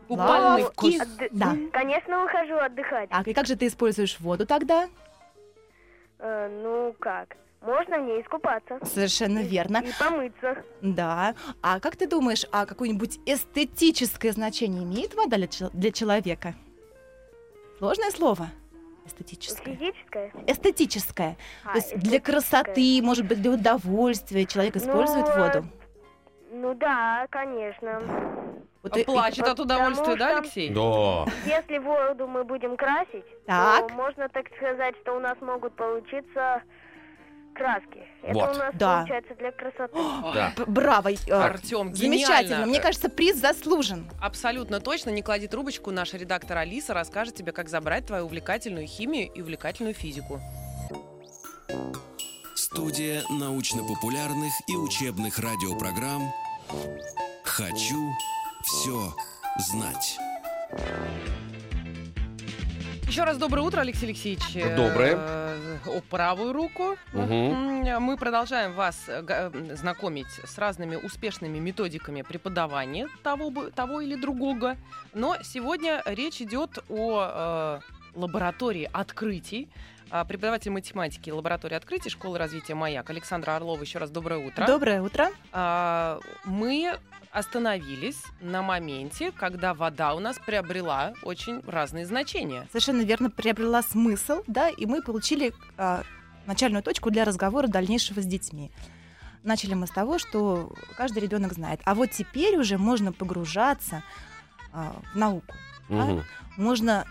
Купальный 0.08 0.63
лавки? 0.63 0.74
вкус. 0.74 0.96
Отды- 0.96 1.29
Да. 1.32 1.55
Конечно, 1.72 2.22
выхожу 2.22 2.55
отдыхать. 2.58 3.10
Так, 3.10 3.27
и 3.27 3.34
как 3.34 3.46
же 3.46 3.55
ты 3.55 3.67
используешь 3.67 4.20
воду 4.20 4.46
тогда? 4.46 4.88
Э, 6.20 6.50
ну 6.63 6.96
как? 7.00 7.36
Можно 7.63 8.00
в 8.00 8.01
ней 8.03 8.22
искупаться. 8.22 8.77
Совершенно 8.84 9.39
верно. 9.39 9.77
И 9.77 9.91
помыться. 9.98 10.63
Да. 10.82 11.34
А 11.62 11.79
как 11.79 11.96
ты 11.96 12.08
думаешь, 12.08 12.46
а 12.51 12.65
какое-нибудь 12.65 13.20
эстетическое 13.25 14.32
значение 14.34 14.84
имеет 14.84 15.15
вода 15.15 15.38
для, 15.38 15.48
для 15.72 15.91
человека? 15.91 16.55
Сложное 17.77 18.12
слово? 18.12 18.48
Эстетическое. 19.05 19.75
Физическое. 19.75 20.32
Эстетическое. 20.48 21.38
А, 21.63 21.70
То 21.72 21.75
есть 21.77 21.89
для 21.91 22.17
эстетическое. 22.17 22.20
красоты, 22.63 23.00
может 23.01 23.27
быть, 23.27 23.41
для 23.41 23.51
удовольствия 23.51 24.46
человек 24.46 24.75
использует 24.75 25.25
Ну, 25.27 25.41
воду. 25.43 25.65
Ну 26.51 26.74
да, 26.75 27.27
конечно. 27.29 28.01
Вот 28.82 28.96
и- 28.98 29.01
и- 29.01 29.05
Плачет 29.05 29.48
от 29.48 29.60
удовольствия, 29.60 30.15
да, 30.15 30.29
что- 30.29 30.38
Алексей? 30.39 30.70
Да. 30.70 31.25
Если 31.46 31.77
воду 31.79 32.27
мы 32.27 32.43
будем 32.43 32.75
красить, 32.77 33.25
Так. 33.46 33.88
то 33.88 33.93
можно 33.93 34.27
так 34.29 34.48
сказать, 34.58 34.96
что 35.01 35.15
у 35.15 35.20
нас 35.20 35.38
могут 35.41 35.74
получиться 35.75 36.62
краски. 37.54 38.04
Это 38.24 38.34
Вот. 38.34 38.56
у 38.56 38.60
нас 38.60 38.76
Да. 38.76 38.98
получается 39.00 39.36
для 39.36 39.52
красоты. 39.52 39.94
Да. 40.34 40.54
Б- 40.58 40.66
Браво. 40.66 41.10
э, 41.12 41.32
Артем, 41.32 41.94
Замечательно. 41.96 42.66
Мне 42.66 42.80
кажется, 42.80 43.10
приз 43.10 43.38
заслужен. 43.38 44.10
Абсолютно 44.22 44.80
точно. 44.80 45.10
Не 45.12 45.22
клади 45.22 45.48
трубочку. 45.48 45.92
Наша 45.92 46.18
редактор 46.18 46.58
Алиса 46.58 46.94
расскажет 46.94 47.36
тебе, 47.36 47.52
как 47.52 47.70
забрать 47.70 48.08
твою 48.08 48.26
увлекательную 48.26 48.88
химию 48.88 49.32
и 49.32 49.42
увлекательную 49.42 49.94
физику. 49.94 50.42
Студия 52.56 53.24
научно-популярных 53.30 54.52
и 54.68 54.76
учебных 54.76 55.38
радиопрограмм 55.40 56.32
«Хочу 57.44 58.12
все 58.64 59.14
знать». 59.60 60.18
Еще 63.13 63.25
раз 63.25 63.38
доброе 63.38 63.62
утро, 63.62 63.82
Алексей 63.82 64.08
Алексеевич. 64.08 64.41
Э, 64.55 64.75
Доброе. 64.75 65.15
О 65.86 66.01
правую 66.10 66.51
руку. 66.51 66.98
М, 67.13 67.84
Мы 68.01 68.17
продолжаем 68.17 68.74
вас 68.74 69.03
э, 69.08 69.24
э, 69.27 69.75
знакомить 69.75 70.25
с 70.43 70.58
разными 70.58 70.96
успешными 70.96 71.60
методиками 71.60 72.24
преподавания 72.24 73.08
того, 73.22 73.70
того 73.70 74.01
или 74.01 74.15
другого. 74.15 74.77
Но 75.13 75.38
сегодня 75.43 76.01
речь 76.08 76.41
идет 76.41 76.79
о 76.89 77.79
э, 78.15 78.20
лаборатории 78.20 78.89
открытий. 78.91 79.70
А, 80.10 80.25
Преподаватель 80.25 80.72
математики 80.72 81.29
лаборатории 81.29 81.75
открытий 81.75 82.10
школы 82.10 82.39
развития 82.39 82.74
«Маяк» 82.74 83.10
Александра 83.12 83.55
Орлова. 83.55 83.82
Еще 83.82 84.00
раз 84.00 84.10
доброе 84.10 84.46
утро. 84.46 84.65
Доброе 84.65 85.01
утро. 85.03 85.29
А, 85.51 86.20
мы 86.46 86.98
остановились 87.34 88.22
на 88.42 88.62
моменте, 88.62 89.32
когда 89.32 89.74
вода 89.74 90.13
у 90.13 90.20
нас 90.20 90.38
приобрела 90.38 91.13
очень 91.24 91.62
разные 91.66 92.06
значения. 92.06 92.68
Совершенно 92.70 93.02
верно 93.02 93.32
приобрела 93.32 93.82
смысл, 93.82 94.44
да, 94.46 94.70
и 94.70 94.86
мы 94.86 95.02
получили 95.02 95.52
а, 95.75 96.04
начальную 96.46 96.84
точку 96.84 97.10
для 97.10 97.25
разговора 97.25 97.68
дальнейшего 97.68 98.22
с 98.22 98.25
детьми. 98.25 98.72
Начали 99.44 99.74
мы 99.74 99.88
с 99.88 99.90
того, 99.90 100.20
что 100.20 100.74
каждый 100.96 101.20
ребенок 101.20 101.54
знает. 101.54 101.82
А 101.86 101.96
вот 101.96 102.12
теперь 102.12 102.56
уже 102.56 102.78
можно 102.78 103.12
погружаться 103.12 104.04
а, 104.72 104.96
в 105.13 105.18
науку. 105.18 105.56
да. 105.90 106.06
Мгм. 106.06 106.24
Можно 106.56 107.08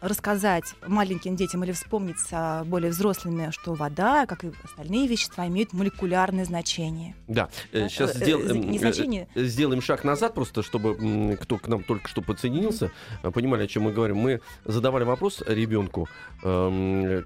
рассказать 0.00 0.74
маленьким 0.86 1.36
детям 1.36 1.64
или 1.64 1.72
вспомнить 1.72 2.18
с 2.18 2.28
а, 2.32 2.64
более 2.64 2.90
взрослыми, 2.90 3.50
что 3.50 3.74
вода, 3.74 4.26
как 4.26 4.44
и 4.44 4.52
остальные 4.64 5.08
вещества, 5.08 5.46
имеют 5.46 5.72
молекулярное 5.72 6.44
значение. 6.44 7.14
Да, 7.28 7.48
сейчас 7.72 8.16
э, 8.20 8.24
э, 8.24 8.52
не 8.52 8.78
значение. 8.78 9.28
сделаем 9.34 9.82
шаг 9.82 10.04
назад, 10.04 10.34
просто 10.34 10.62
чтобы 10.62 11.36
кто 11.40 11.58
к 11.58 11.68
нам 11.68 11.82
только 11.82 12.08
что 12.08 12.22
подсоединился, 12.22 12.90
э, 13.22 13.30
понимали, 13.30 13.64
о 13.64 13.66
чем 13.66 13.84
мы 13.84 13.92
говорим. 13.92 14.18
Мы 14.18 14.40
задавали 14.64 15.04
вопрос 15.04 15.42
ребенку, 15.46 16.08
эм, 16.42 17.04
э, 17.06 17.24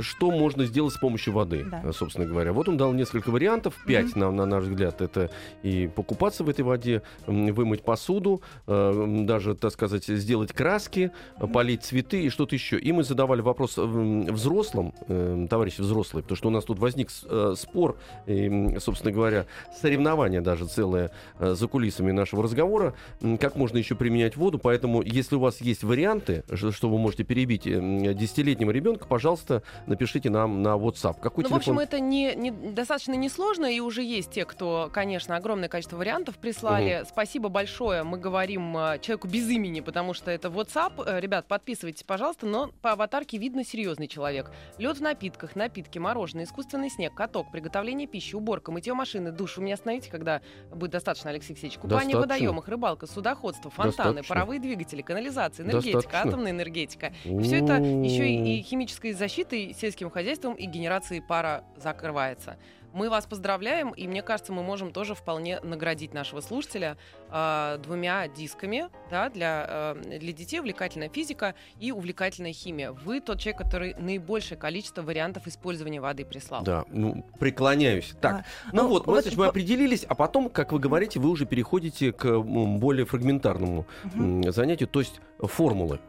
что 0.00 0.30
можно 0.30 0.64
сделать 0.64 0.94
с 0.94 0.98
помощью 0.98 1.32
воды, 1.32 1.66
Да. 1.70 1.82
э, 1.84 1.92
собственно 1.92 2.26
говоря. 2.26 2.52
Вот 2.52 2.68
он 2.68 2.76
дал 2.76 2.92
несколько 2.92 3.30
вариантов, 3.30 3.74
пять, 3.86 4.16
на, 4.16 4.30
на 4.30 4.46
наш 4.46 4.64
взгляд. 4.64 5.00
Это 5.00 5.30
и 5.62 5.88
покупаться 5.94 6.44
в 6.44 6.48
этой 6.48 6.62
воде, 6.62 7.02
вымыть 7.26 7.82
посуду, 7.82 8.42
э, 8.66 9.24
даже, 9.26 9.54
так 9.54 9.72
сказать, 9.72 10.04
сделать 10.06 10.52
краски, 10.52 11.10
э, 11.38 11.46
полить 11.46 11.82
цветы 11.84 12.22
и 12.22 12.28
что-то 12.30 12.54
еще. 12.54 12.78
И 12.78 12.92
мы 12.92 13.02
задавали 13.04 13.40
вопрос 13.40 13.76
взрослым, 13.76 14.92
э, 15.08 15.46
товарищи 15.48 15.80
взрослые, 15.80 16.22
потому 16.22 16.36
что 16.36 16.48
у 16.48 16.50
нас 16.52 16.64
тут 16.64 16.78
возник 16.78 17.08
э, 17.24 17.54
спор, 17.56 17.96
и, 18.26 18.76
собственно 18.78 19.12
говоря, 19.12 19.46
соревнование 19.80 20.40
даже 20.40 20.66
целое 20.66 21.10
э, 21.38 21.54
за 21.54 21.66
кулисами 21.68 22.12
нашего 22.12 22.42
разговора, 22.42 22.94
как 23.40 23.56
можно 23.56 23.78
еще 23.78 23.94
применять 23.94 24.36
воду. 24.36 24.58
Поэтому, 24.58 25.02
если 25.02 25.36
у 25.36 25.40
вас 25.40 25.60
есть 25.60 25.82
варианты, 25.82 26.44
что 26.52 26.88
вы 26.88 26.98
можете 26.98 27.24
перебить 27.24 27.66
э, 27.66 28.14
десятилетнего 28.14 28.70
ребенка, 28.70 29.06
пожалуйста, 29.06 29.39
напишите 29.86 30.30
нам 30.30 30.62
на 30.62 30.76
WhatsApp. 30.76 31.20
Какой 31.20 31.44
Ну, 31.44 31.48
в 31.48 31.52
телефон? 31.52 31.56
общем, 31.58 31.78
это 31.78 32.00
не, 32.00 32.34
не- 32.34 32.50
достаточно 32.50 33.12
несложно, 33.14 33.66
и 33.66 33.80
уже 33.80 34.02
есть 34.02 34.30
те, 34.30 34.44
кто, 34.44 34.90
конечно, 34.92 35.36
огромное 35.36 35.68
количество 35.68 35.96
вариантов 35.96 36.38
прислали. 36.38 37.04
Спасибо 37.08 37.48
большое. 37.48 38.02
Мы 38.02 38.18
говорим 38.18 38.76
э, 38.76 38.98
человеку 39.00 39.28
без 39.28 39.48
имени, 39.48 39.80
потому 39.80 40.14
что 40.14 40.30
это 40.30 40.48
WhatsApp. 40.48 41.04
Э, 41.06 41.20
Ребят, 41.20 41.46
подписывайтесь, 41.46 42.02
пожалуйста, 42.02 42.46
но 42.46 42.70
по 42.82 42.92
аватарке 42.92 43.38
видно 43.38 43.64
серьезный 43.64 44.08
человек. 44.08 44.50
Лед 44.78 44.96
в 44.98 45.02
напитках, 45.02 45.56
напитки, 45.56 45.98
мороженое, 45.98 46.44
искусственный 46.44 46.90
снег, 46.90 47.14
каток, 47.14 47.50
приготовление 47.50 48.06
пищи, 48.06 48.34
уборка, 48.34 48.72
мытье 48.72 48.94
машины, 48.94 49.30
душ. 49.32 49.56
Вы 49.56 49.64
меня 49.64 49.74
остановите, 49.74 50.10
когда 50.10 50.40
будет 50.72 50.90
достаточно, 50.90 51.30
Алексей 51.30 51.52
Алексеевич. 51.52 51.78
Купание 51.78 52.16
в 52.16 52.20
Достаточно. 52.20 52.46
водоемах, 52.46 52.68
рыбалка, 52.68 53.06
судоходство, 53.06 53.70
фонтаны, 53.70 53.96
Достаточно. 54.14 54.34
паровые 54.34 54.60
двигатели, 54.60 55.02
канализация, 55.02 55.64
энергетика, 55.64 55.98
Достаточно. 55.98 56.28
атомная 56.30 56.50
энергетика. 56.52 57.12
Все 57.24 57.56
это 57.56 57.74
еще 57.76 58.28
и, 58.28 58.58
и 58.58 58.62
химической 58.62 59.12
защитой, 59.30 59.72
сельским 59.78 60.10
хозяйством 60.10 60.54
и 60.54 60.66
генерацией 60.66 61.22
пара 61.22 61.62
закрывается. 61.76 62.58
Мы 62.92 63.08
вас 63.08 63.26
поздравляем, 63.26 63.90
и 63.90 64.08
мне 64.08 64.22
кажется, 64.22 64.52
мы 64.52 64.64
можем 64.64 64.92
тоже 64.92 65.14
вполне 65.14 65.60
наградить 65.60 66.12
нашего 66.12 66.40
слушателя 66.40 66.98
э, 67.30 67.78
двумя 67.82 68.28
дисками 68.28 68.88
да, 69.10 69.28
для, 69.30 69.94
э, 69.96 70.18
для 70.18 70.32
детей 70.32 70.60
увлекательная 70.60 71.08
физика 71.08 71.54
и 71.78 71.92
увлекательная 71.92 72.52
химия. 72.52 72.92
Вы 72.92 73.20
тот 73.20 73.40
человек, 73.40 73.58
который 73.62 73.94
наибольшее 73.94 74.58
количество 74.58 75.02
вариантов 75.02 75.46
использования 75.46 76.00
воды 76.00 76.24
прислал. 76.24 76.62
Да, 76.62 76.84
ну, 76.90 77.24
преклоняюсь. 77.38 78.14
Так, 78.20 78.32
А, 78.40 78.44
ну, 78.72 78.82
ну, 78.82 78.88
вот, 78.88 79.06
мы, 79.06 79.14
вот 79.14 79.22
значит, 79.22 79.38
мы 79.38 79.46
определились, 79.46 80.04
а 80.04 80.14
потом, 80.14 80.48
как 80.50 80.72
вы 80.72 80.78
говорите, 80.78 81.20
вы 81.20 81.30
уже 81.30 81.46
переходите 81.46 82.12
к 82.12 82.40
более 82.40 83.06
фрагментарному 83.06 83.86
м, 84.14 84.52
занятию, 84.52 84.88
то 84.88 85.00
есть 85.00 85.20
формулы. 85.38 86.00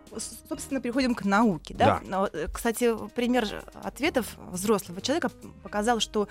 Собственно, 0.49 0.81
переходим 0.81 1.15
к 1.15 1.23
науке. 1.23 1.73
Да? 1.73 2.01
Но, 2.05 2.27
э, 2.31 2.47
Кстати, 2.51 2.93
пример 3.15 3.47
ответов 3.83 4.37
взрослого 4.51 5.01
человека 5.01 5.29
показал, 5.63 5.99
что 5.99 6.27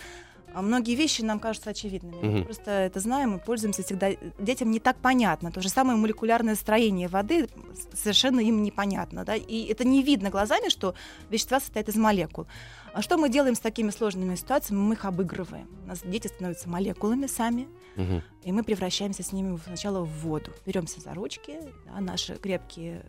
а, 0.55 0.63
многие 0.63 0.95
вещи 0.95 1.23
нам 1.23 1.39
кажутся 1.41 1.71
очевидными. 1.71 2.17
Мгм. 2.17 2.39
Мы 2.39 2.45
просто 2.45 2.71
это 2.71 3.01
знаем 3.01 3.37
и 3.37 3.41
пользуемся 3.41 3.83
всегда. 3.83 4.11
Детям 4.39 4.71
не 4.71 4.81
так 4.81 4.97
понятно. 4.97 5.51
То 5.53 5.61
же 5.61 5.69
самое 5.69 5.99
молекулярное 5.99 6.55
строение 6.55 7.09
воды 7.09 7.49
совершенно 7.95 8.41
им 8.41 8.63
непонятно. 8.63 9.25
Да? 9.25 9.35
И 9.37 9.65
это 9.67 9.85
не 9.85 10.03
видно 10.03 10.31
глазами, 10.31 10.69
что 10.69 10.95
вещества 11.31 11.61
состоят 11.61 11.89
из 11.89 11.97
молекул. 11.97 12.47
А 12.93 13.03
что 13.03 13.17
мы 13.17 13.29
делаем 13.29 13.55
с 13.55 13.61
такими 13.61 13.91
сложными 13.91 14.35
ситуациями? 14.35 14.81
Мы 14.81 14.95
их 14.95 15.05
обыгрываем. 15.05 15.69
У 15.85 15.87
нас 15.87 16.01
дети 16.05 16.27
становятся 16.27 16.69
молекулами 16.69 17.27
сами, 17.27 17.69
Мгм. 17.97 18.23
и 18.43 18.53
мы 18.53 18.65
превращаемся 18.65 19.23
с 19.23 19.33
ними 19.33 19.59
сначала 19.65 20.01
в 20.05 20.11
воду. 20.23 20.51
Беремся 20.67 21.01
за 21.01 21.15
ручки, 21.15 21.59
да, 21.87 22.01
наши 22.01 22.35
крепкие 22.35 23.05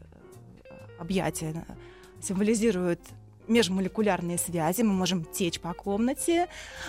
э, 0.64 0.74
объятия 1.00 1.66
э, 1.68 1.74
символизируют 2.22 3.00
межмолекулярные 3.52 4.38
связи, 4.38 4.82
мы 4.82 4.94
можем 4.94 5.26
течь 5.26 5.60
по 5.60 5.74
комнате, 5.74 6.48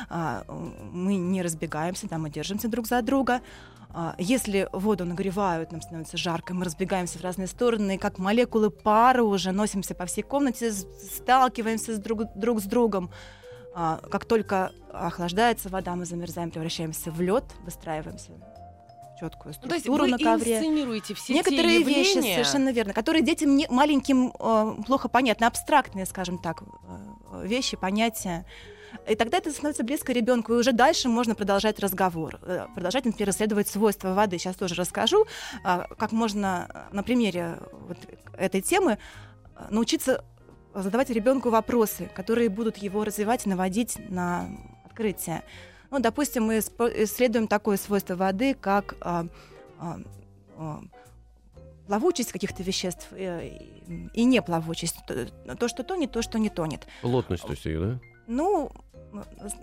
а, 0.08 0.44
мы 0.92 1.16
не 1.16 1.42
разбегаемся, 1.42 2.08
да, 2.08 2.18
мы 2.18 2.30
держимся 2.30 2.68
друг 2.68 2.86
за 2.86 3.02
друга. 3.02 3.40
А, 3.94 4.14
Если 4.18 4.68
воду 4.72 5.04
нагревают, 5.04 5.72
нам 5.72 5.82
становится 5.82 6.16
жарко, 6.16 6.54
мы 6.54 6.64
разбегаемся 6.64 7.18
в 7.18 7.22
разные 7.22 7.48
стороны, 7.48 7.98
как 7.98 8.18
молекулы 8.18 8.70
пара 8.70 9.22
уже 9.22 9.52
носимся 9.52 9.94
по 9.94 10.06
всей 10.06 10.22
комнате, 10.22 10.72
сталкиваемся 10.72 11.94
с 11.94 11.98
друг, 11.98 12.22
друг 12.34 12.60
с 12.60 12.64
другом. 12.64 13.10
А, 13.74 14.00
Как 14.10 14.24
только 14.24 14.72
охлаждается 14.92 15.68
вода, 15.68 15.96
мы 15.96 16.06
замерзаем, 16.06 16.50
превращаемся 16.50 17.10
в 17.10 17.20
лед, 17.20 17.44
выстраиваемся 17.64 18.32
четкую 19.22 19.54
Ну, 19.62 19.68
то 19.68 19.74
есть 19.74 19.84
структуру 19.84 20.04
вы 20.04 20.10
на 20.10 20.18
ковре. 20.18 20.56
инсценируете 20.56 21.14
все 21.14 21.34
Некоторые 21.34 21.78
те 21.78 21.84
вещи 21.84 22.20
совершенно 22.20 22.72
верно, 22.72 22.92
которые 22.92 23.22
детям 23.22 23.56
не- 23.56 23.68
маленьким 23.68 24.32
э, 24.38 24.74
плохо 24.86 25.08
понятны, 25.08 25.44
абстрактные, 25.44 26.06
скажем 26.06 26.38
так, 26.38 26.62
э, 26.62 27.46
вещи, 27.46 27.76
понятия. 27.76 28.44
И 29.08 29.14
тогда 29.14 29.38
это 29.38 29.50
становится 29.50 29.84
близко 29.84 30.12
ребенку, 30.12 30.52
и 30.52 30.56
уже 30.56 30.72
дальше 30.72 31.08
можно 31.08 31.34
продолжать 31.34 31.78
разговор, 31.80 32.38
э, 32.42 32.66
продолжать, 32.74 33.04
например, 33.04 33.30
исследовать 33.30 33.68
свойства 33.68 34.12
воды. 34.14 34.38
Сейчас 34.38 34.56
тоже 34.56 34.74
расскажу, 34.74 35.26
а, 35.64 35.86
как 35.96 36.12
можно 36.12 36.68
э, 36.68 36.94
на 36.94 37.02
примере 37.02 37.58
вот 37.88 37.98
этой 38.36 38.60
темы 38.60 38.98
э, 39.56 39.66
научиться 39.70 40.24
задавать 40.74 41.10
ребенку 41.10 41.50
вопросы, 41.50 42.10
которые 42.14 42.48
будут 42.48 42.78
его 42.78 43.04
развивать 43.04 43.46
наводить 43.46 43.96
на 44.10 44.48
открытие. 44.84 45.42
Ну, 45.92 45.98
допустим, 46.00 46.44
мы 46.44 46.58
исследуем 46.58 47.46
такое 47.46 47.76
свойство 47.76 48.16
воды, 48.16 48.54
как 48.54 48.96
а, 49.02 49.26
а, 49.78 49.98
а, 50.56 50.80
плавучесть 51.86 52.32
каких-то 52.32 52.62
веществ 52.62 53.08
э, 53.10 53.48
и, 53.86 54.08
и 54.14 54.24
неплавучесть. 54.24 54.96
То, 55.06 55.26
то, 55.54 55.68
что 55.68 55.82
тонет, 55.82 56.10
то, 56.10 56.22
что 56.22 56.38
не 56.38 56.48
тонет. 56.48 56.86
Плотность, 57.02 57.42
то 57.44 57.50
есть, 57.50 57.64
да? 57.64 58.00
Ну, 58.26 58.72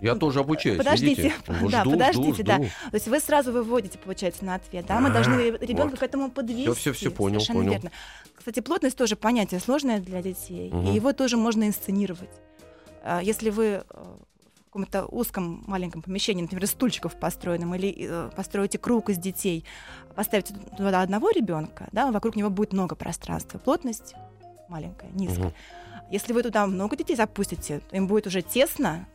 Я 0.00 0.14
ну, 0.14 0.20
тоже 0.20 0.38
обучаюсь. 0.40 0.78
Подождите? 0.78 1.32
Вот 1.48 1.72
да, 1.72 1.80
жду, 1.80 1.90
подождите, 1.90 2.32
жду, 2.34 2.42
да. 2.44 2.54
жду. 2.58 2.66
То 2.90 2.94
есть 2.94 3.08
вы 3.08 3.18
сразу 3.18 3.50
выводите, 3.50 3.98
получается, 3.98 4.44
на 4.44 4.54
ответ, 4.54 4.86
да? 4.86 5.00
Мы 5.00 5.08
А, 5.08 5.12
должны 5.12 5.50
ребенка 5.60 5.90
вот. 5.90 5.98
к 5.98 6.02
этому 6.04 6.30
подвести. 6.30 6.62
Всё-всё-всё, 6.62 7.10
понял, 7.10 7.40
Совершенно 7.40 7.58
понял. 7.58 7.72
верно. 7.72 7.90
Кстати, 8.36 8.60
плотность 8.60 8.96
тоже 8.96 9.16
понятие 9.16 9.58
сложное 9.58 9.98
для 9.98 10.22
детей, 10.22 10.70
Мгм. 10.70 10.92
и 10.92 10.94
его 10.94 11.12
тоже 11.12 11.36
можно 11.36 11.66
инсценировать. 11.66 12.30
А, 13.02 13.20
Если 13.20 13.50
вы 13.50 13.64
э, 13.64 13.82
каком-то 14.70 15.04
узком 15.06 15.64
маленьком 15.66 16.00
помещении, 16.00 16.42
например, 16.42 16.64
из 16.64 16.70
стульчиков 16.70 17.16
построенном, 17.16 17.74
или 17.74 17.94
э, 17.98 18.30
построите 18.36 18.78
круг 18.78 19.10
из 19.10 19.18
детей, 19.18 19.64
поставите 20.14 20.54
туда 20.76 21.02
одного 21.02 21.30
ребенка, 21.30 21.88
да, 21.90 22.12
вокруг 22.12 22.36
него 22.36 22.50
будет 22.50 22.72
много 22.72 22.94
пространства. 22.94 23.58
Плотность 23.58 24.14
маленькая, 24.68 25.10
низкая. 25.10 25.46
Мгм. 25.46 25.54
Если 26.10 26.32
вы 26.32 26.42
туда 26.42 26.66
много 26.66 26.96
детей 26.96 27.16
запустите, 27.16 27.80
им 27.90 28.06
будет 28.06 28.28
уже 28.28 28.42
тесно, 28.42 29.06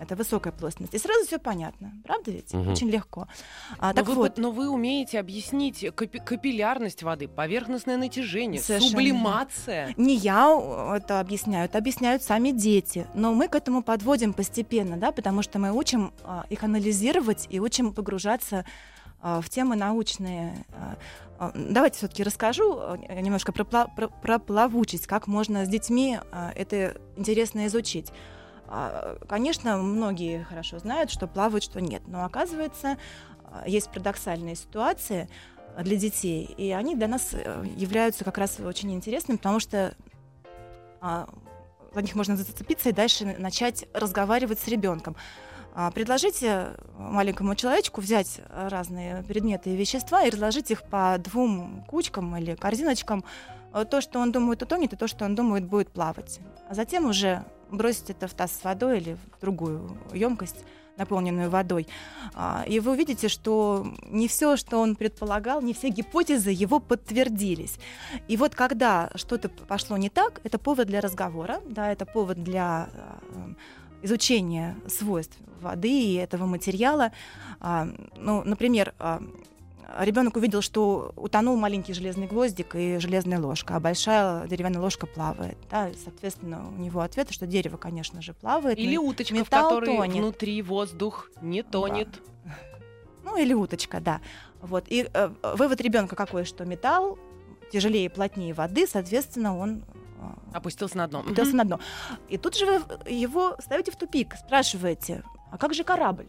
это 0.00 0.16
высокая 0.16 0.52
плотность. 0.52 0.94
И 0.94 0.98
сразу 0.98 1.26
все 1.26 1.38
понятно. 1.38 1.92
Правда 2.04 2.30
ведь? 2.30 2.52
Мгм. 2.52 2.72
Очень 2.72 2.90
легко. 2.90 3.26
А, 3.78 3.88
Но, 3.88 3.92
так 3.94 4.06
вы, 4.06 4.14
вот, 4.14 4.38
но 4.38 4.50
вы 4.50 4.68
умеете 4.68 5.18
объяснить 5.20 5.82
капи- 5.84 6.22
капиллярность 6.24 7.02
воды, 7.02 7.28
поверхностное 7.28 7.96
натяжение, 7.96 8.60
Совершенно 8.60 8.90
сублимация. 8.90 9.94
не 9.96 10.14
я 10.16 10.48
э, 10.50 10.96
это 10.98 11.20
объясняю, 11.20 11.64
это 11.66 11.78
объясняют 11.78 12.22
сами 12.22 12.50
дети. 12.50 13.06
Но 13.14 13.32
мы 13.34 13.48
к 13.48 13.54
этому 13.54 13.82
подводим 13.82 14.32
постепенно, 14.32 14.96
да, 14.96 15.12
потому 15.12 15.42
что 15.42 15.58
мы 15.58 15.72
учим 15.72 16.12
а, 16.24 16.44
их 16.50 16.62
анализировать 16.64 17.46
и 17.50 17.60
учим 17.60 17.92
погружаться 17.92 18.64
а, 19.20 19.40
в 19.40 19.48
темы 19.48 19.74
научные. 19.76 20.64
А, 20.72 20.96
а, 21.38 21.52
Давайте 21.54 21.98
все-таки 21.98 22.22
расскажу 22.22 22.78
э, 23.08 23.20
немножко 23.20 23.52
про, 23.52 23.64
про- 23.64 24.08
про 24.08 24.38
плавучесть, 24.38 25.06
как 25.06 25.26
можно 25.26 25.64
с 25.64 25.68
детьми 25.68 26.18
это 26.54 26.96
интересно 27.16 27.66
изучить. 27.66 28.12
А, 28.68 29.16
Конечно, 29.26 29.76
многие 29.78 30.44
хорошо 30.44 30.78
знают, 30.78 31.10
что 31.10 31.26
плавают, 31.26 31.64
что 31.64 31.80
нет, 31.80 32.02
но 32.06 32.24
оказывается, 32.24 32.98
а, 33.44 33.64
есть 33.66 33.90
парадоксальные 33.90 34.56
ситуации 34.56 35.28
для 35.78 35.96
детей, 35.96 36.44
и 36.56 36.72
они 36.72 36.96
для 36.96 37.06
нас 37.08 37.30
э, 37.32 37.64
являются 37.76 38.24
как 38.24 38.36
раз 38.38 38.58
очень 38.58 38.92
интересными, 38.92 39.36
потому 39.36 39.60
что 39.60 39.94
а, 41.00 41.28
за 41.94 42.02
них 42.02 42.14
можно 42.14 42.36
зацепиться 42.36 42.88
и 42.88 42.92
дальше 42.92 43.36
начать 43.38 43.86
разговаривать 43.94 44.58
с 44.58 44.68
ребенком. 44.68 45.16
А, 45.74 45.90
Предложите 45.90 46.70
маленькому 46.98 47.54
человечку 47.54 48.00
взять 48.00 48.40
разные 48.50 49.22
предметы 49.22 49.70
и 49.70 49.76
вещества 49.76 50.24
и 50.24 50.30
разложить 50.30 50.70
их 50.70 50.82
по 50.82 51.16
двум 51.18 51.84
кучкам 51.86 52.36
или 52.36 52.54
корзиночкам. 52.54 53.24
Э, 53.72 53.84
То, 53.84 54.00
что 54.00 54.18
он 54.18 54.32
думает, 54.32 54.62
утонет, 54.62 54.92
и 54.92 54.96
то, 54.96 55.06
что 55.06 55.24
он 55.24 55.34
думает, 55.34 55.64
будет 55.64 55.90
плавать. 55.90 56.40
А 56.68 56.74
затем 56.74 57.06
уже 57.06 57.44
бросить 57.70 58.10
это 58.10 58.28
в 58.28 58.34
таз 58.34 58.52
с 58.52 58.64
водой 58.64 58.98
или 58.98 59.14
в 59.14 59.40
другую 59.40 59.96
емкость 60.12 60.64
наполненную 60.98 61.48
водой. 61.48 61.86
А, 62.34 62.64
И 62.66 62.80
вы 62.80 62.92
увидите, 62.92 63.28
что 63.28 63.86
не 64.02 64.26
все, 64.28 64.56
что 64.56 64.78
он 64.78 64.96
предполагал, 64.96 65.62
не 65.62 65.72
все 65.72 65.88
гипотезы 65.88 66.50
его 66.50 66.80
подтвердились. 66.80 67.78
И 68.26 68.36
вот 68.36 68.54
когда 68.54 69.10
что-то 69.14 69.48
пошло 69.48 69.96
не 69.96 70.10
так, 70.10 70.40
это 70.44 70.58
повод 70.58 70.88
для 70.88 71.00
разговора, 71.00 71.60
да, 71.68 71.90
это 71.92 72.04
повод 72.04 72.42
для 72.42 72.88
а, 72.92 73.54
изучения 74.02 74.76
свойств 74.88 75.36
воды 75.60 75.90
и 75.90 76.14
этого 76.14 76.46
материала. 76.46 77.12
А, 77.60 77.88
Ну, 78.16 78.42
например, 78.44 78.92
а, 78.98 79.22
ребенок 79.98 80.36
увидел, 80.36 80.60
что 80.60 81.12
утонул 81.16 81.56
маленький 81.56 81.92
железный 81.92 82.26
гвоздик 82.26 82.74
и 82.74 82.98
железная 82.98 83.40
ложка, 83.40 83.76
а 83.76 83.80
большая 83.80 84.46
деревянная 84.46 84.80
ложка 84.80 85.06
плавает. 85.06 85.56
Да, 85.70 85.88
и, 85.88 85.94
соответственно, 85.94 86.68
у 86.68 86.80
него 86.80 87.00
ответ, 87.00 87.30
что 87.30 87.46
дерево, 87.46 87.76
конечно 87.76 88.20
же, 88.20 88.34
плавает. 88.34 88.78
Или 88.78 88.96
уточка, 88.96 89.34
в 89.34 89.38
металл 89.38 89.68
которой 89.70 89.96
тонет. 89.96 90.16
внутри 90.16 90.62
воздух 90.62 91.30
не 91.40 91.62
тонет. 91.62 92.08
Ну, 93.24 93.36
или 93.36 93.52
уточка, 93.54 94.00
да. 94.00 94.20
Вот. 94.62 94.84
И 94.88 95.08
э, 95.12 95.30
вывод 95.54 95.80
ребенка 95.80 96.16
какой, 96.16 96.44
что 96.44 96.64
металл 96.64 97.18
тяжелее 97.70 98.06
и 98.06 98.08
плотнее 98.08 98.54
воды, 98.54 98.86
соответственно, 98.86 99.56
он 99.56 99.82
э, 100.18 100.56
Опустился 100.56 100.96
на 100.96 101.06
дно. 101.06 101.20
опустился 101.20 101.54
на 101.56 101.64
дно. 101.64 101.80
И 102.28 102.38
тут 102.38 102.56
же 102.56 102.64
вы 102.66 102.82
его 103.10 103.56
ставите 103.60 103.90
в 103.90 103.96
тупик, 103.96 104.34
спрашиваете, 104.34 105.22
а 105.50 105.58
как 105.58 105.74
же 105.74 105.84
корабль? 105.84 106.26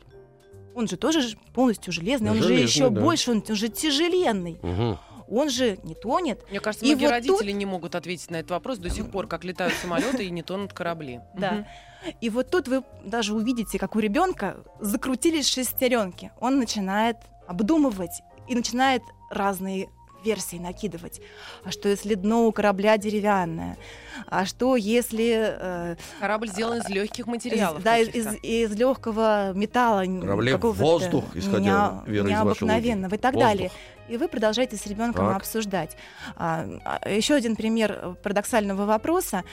Он 0.80 0.88
же 0.88 0.96
тоже 0.96 1.38
полностью 1.54 1.92
железный, 1.92 2.32
он 2.32 2.38
же 2.38 2.44
Железный, 2.44 2.66
еще 2.66 2.90
да. 2.90 3.02
больше, 3.02 3.32
он 3.32 3.44
же 3.46 3.68
тяжеленный. 3.68 4.60
Мгм. 4.62 4.98
Он 5.30 5.50
же 5.50 5.78
не 5.84 5.94
тонет. 5.94 6.50
Мне 6.50 6.62
кажется, 6.62 6.86
И 6.86 6.90
многие 6.96 7.04
вот 7.04 7.12
родители 7.12 7.52
не 7.52 7.66
могут 7.66 7.96
ответить 7.96 8.32
на 8.32 8.38
этот 8.38 8.52
вопрос 8.52 8.78
до 8.78 8.90
сих 8.90 9.12
пор, 9.12 9.28
как 9.28 9.44
летают 9.44 9.74
самолеты 9.74 10.24
и 10.24 10.30
не 10.32 10.42
тонут 10.42 10.72
корабли. 10.72 11.20
Да. 11.36 11.68
И 12.22 12.30
вот 12.30 12.50
тут 12.50 12.70
вы 12.70 12.84
даже 13.04 13.34
увидите, 13.34 13.78
как 13.78 13.98
у 13.98 14.00
ребенка 14.00 14.64
закрутились 14.80 15.50
шестеренки. 15.50 16.32
Он 16.40 16.58
начинает 16.60 17.18
обдумывать 17.46 18.22
и 18.48 18.56
начинает 18.56 19.02
разные 19.30 19.90
версии 20.24 20.58
накидывать. 20.58 21.22
А 21.64 21.72
что 21.72 21.90
если 21.90 22.16
дно 22.16 22.48
у 22.48 22.52
корабля 22.52 22.98
деревянное? 22.98 23.78
А 24.28 24.46
что 24.46 24.76
если 24.76 25.56
э, 25.60 25.96
Корабль 26.20 26.50
сделан 26.50 26.80
из 26.80 26.90
легких 26.90 27.28
материалов. 27.28 27.84
да, 27.84 27.98
из, 27.98 28.08
каких-то. 28.08 28.36
из 28.36 28.72
легкого 28.76 29.54
металла, 29.54 30.04
Корабле 30.06 30.58
воздух, 30.58 31.26
исходя, 31.36 32.04
неа- 32.06 32.10
Вера, 32.10 32.28
из 32.28 32.32
вашей 32.32 32.64
необыкновенного 32.64 33.16
и 33.16 33.18
так 33.18 33.34
Воздух. 33.34 33.50
далее. 33.50 33.72
И 34.10 34.18
вы 34.18 34.28
продолжаете 34.28 34.76
с 34.76 34.86
ребенком 34.88 35.28
Так. 35.28 35.38
обсуждать. 35.38 35.96
А, 36.36 36.66
а, 36.84 37.10
еще 37.10 37.36
один 37.36 37.56
пример 37.56 37.92
э, 38.02 38.16
парадоксального 38.24 38.86
вопроса. 38.86 39.44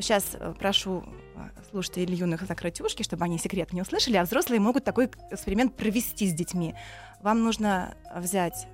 сейчас 0.00 0.36
прошу 0.58 1.04
а, 1.36 1.50
слушателей 1.70 2.14
юных 2.16 2.42
закрыть 2.42 2.80
ушки, 2.80 3.02
чтобы 3.02 3.24
они 3.24 3.38
секрет 3.38 3.72
не 3.72 3.82
услышали, 3.82 4.16
а 4.16 4.24
взрослые 4.24 4.60
могут 4.60 4.84
такой 4.84 5.10
эксперимент 5.30 5.76
провести 5.76 6.28
с 6.28 6.32
детьми. 6.32 6.74
Вам 7.22 7.42
нужно 7.42 7.94
взять 8.14 8.66
а, 8.66 8.73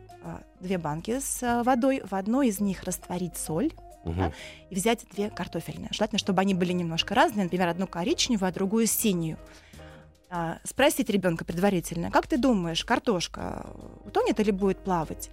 две 0.60 0.78
банки 0.78 1.18
с 1.20 1.42
а, 1.42 1.62
водой, 1.62 2.02
в 2.04 2.14
одной 2.14 2.48
из 2.48 2.60
них 2.60 2.84
растворить 2.84 3.36
соль, 3.36 3.72
Мгм. 4.04 4.32
и 4.70 4.74
взять 4.74 5.04
две 5.12 5.28
картофельные. 5.30 5.88
Желательно, 5.92 6.18
чтобы 6.18 6.40
они 6.40 6.54
были 6.54 6.72
немножко 6.72 7.14
разные, 7.14 7.44
например, 7.44 7.68
одну 7.68 7.86
коричневую, 7.86 8.48
а 8.48 8.52
другую 8.52 8.86
синюю. 8.86 9.36
А, 10.30 10.58
спросить 10.64 11.10
ребенка 11.10 11.44
предварительно, 11.44 12.10
как 12.10 12.26
ты 12.26 12.38
думаешь, 12.38 12.84
картошка 12.84 13.66
утонет 14.04 14.38
или 14.40 14.50
будет 14.52 14.78
плавать? 14.78 15.30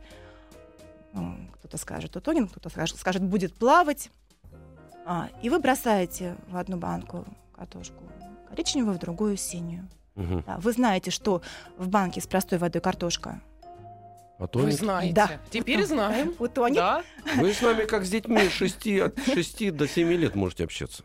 Ну, 1.13 1.36
кто-то 1.54 1.78
скажет 1.78 2.15
утонет, 2.15 2.50
кто-то 2.50 2.69
скажет, 2.69 2.97
скажет 2.97 3.23
будет 3.23 3.54
плавать. 3.54 4.10
А, 5.06 5.30
и 5.41 5.50
вы 5.50 5.60
бросаете 5.60 6.36
в 6.50 6.58
одну 6.58 6.78
банку 6.78 7.26
картошку 7.56 8.04
коричневую, 8.50 8.95
в 8.95 9.00
другую 9.00 9.38
синюю. 9.38 9.88
Мгм. 10.15 10.43
Да, 10.45 10.58
вы 10.58 10.71
знаете, 10.73 11.12
что 11.12 11.41
в 11.78 11.88
банке 11.88 12.19
с 12.19 12.28
простой 12.28 12.58
водой 12.58 12.82
картошка 12.82 13.39
А 13.57 13.57
Вы 14.39 14.47
тонет? 14.47 14.73
знаете. 14.76 15.13
Да. 15.13 15.30
Теперь 15.50 15.84
знаем. 15.86 16.34
утонет. 16.39 16.76
Да. 16.78 17.04
Вы 17.38 17.54
с 17.54 17.62
нами 17.62 17.86
как 17.86 18.06
с 18.06 18.10
детьми 18.10 18.50
6, 18.50 18.88
от 19.00 19.19
6 19.26 19.71
до 19.76 19.88
7 19.88 20.12
лет 20.13 20.36
можете 20.36 20.63
общаться. 20.63 21.04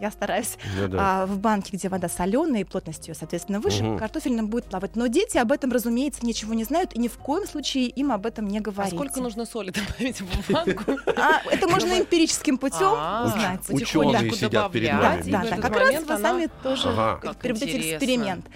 Я 0.00 0.10
стараюсь. 0.12 0.56
Да-да. 0.78 0.98
А 1.22 1.26
в 1.26 1.38
банке, 1.40 1.76
где 1.76 1.88
вода 1.88 2.08
соленая 2.08 2.60
и 2.62 2.64
плотность 2.64 3.08
ее, 3.08 3.14
соответственно, 3.14 3.60
выше, 3.60 3.82
Мгм. 3.82 3.98
картофельным 3.98 4.46
будет 4.48 4.66
плавать. 4.66 4.94
Но 4.96 5.08
дети 5.08 5.36
об 5.38 5.50
этом, 5.52 5.72
разумеется, 5.72 6.24
ничего 6.24 6.54
не 6.54 6.64
знают, 6.64 6.94
и 6.94 6.98
ни 7.00 7.08
в 7.08 7.18
коем 7.18 7.46
случае 7.48 7.88
им 7.88 8.12
об 8.12 8.24
этом 8.26 8.46
не 8.46 8.58
А 8.58 8.60
говорите. 8.62 8.96
сколько 8.96 9.20
нужно 9.20 9.44
соли 9.46 9.70
добавить 9.72 10.20
в 10.20 10.50
банку? 10.52 10.84
А, 11.16 11.42
это 11.50 11.66
можно 11.68 11.98
эмпирическим 11.98 12.58
путем 12.58 12.92
А, 12.96 13.24
узнать. 13.26 13.60
Ученые 13.68 14.12
потихоньку 14.12 14.36
сидят 14.36 14.72
перед 14.72 14.90
добавлять, 14.92 15.26
нами, 15.26 15.30
Да, 15.50 15.56
да, 15.56 15.62
как 15.62 15.76
раз 15.76 15.94
вы 16.04 16.18
сами 16.18 16.48
тоже 16.62 16.88
интересно. 16.88 17.96
эксперимент. 17.96 18.46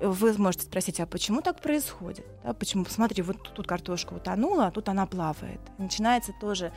Вы 0.00 0.34
можете 0.38 0.64
спросить, 0.66 1.00
а 1.00 1.06
почему 1.06 1.40
так 1.40 1.60
происходит? 1.60 2.26
Да, 2.44 2.52
почему, 2.52 2.84
посмотри, 2.84 3.22
вот 3.22 3.36
тут 3.54 3.66
картошка 3.66 4.12
утонула, 4.14 4.66
а 4.66 4.70
тут 4.70 4.88
она 4.88 5.06
плавает. 5.06 5.60
Начинается 5.78 6.32
тоже 6.38 6.70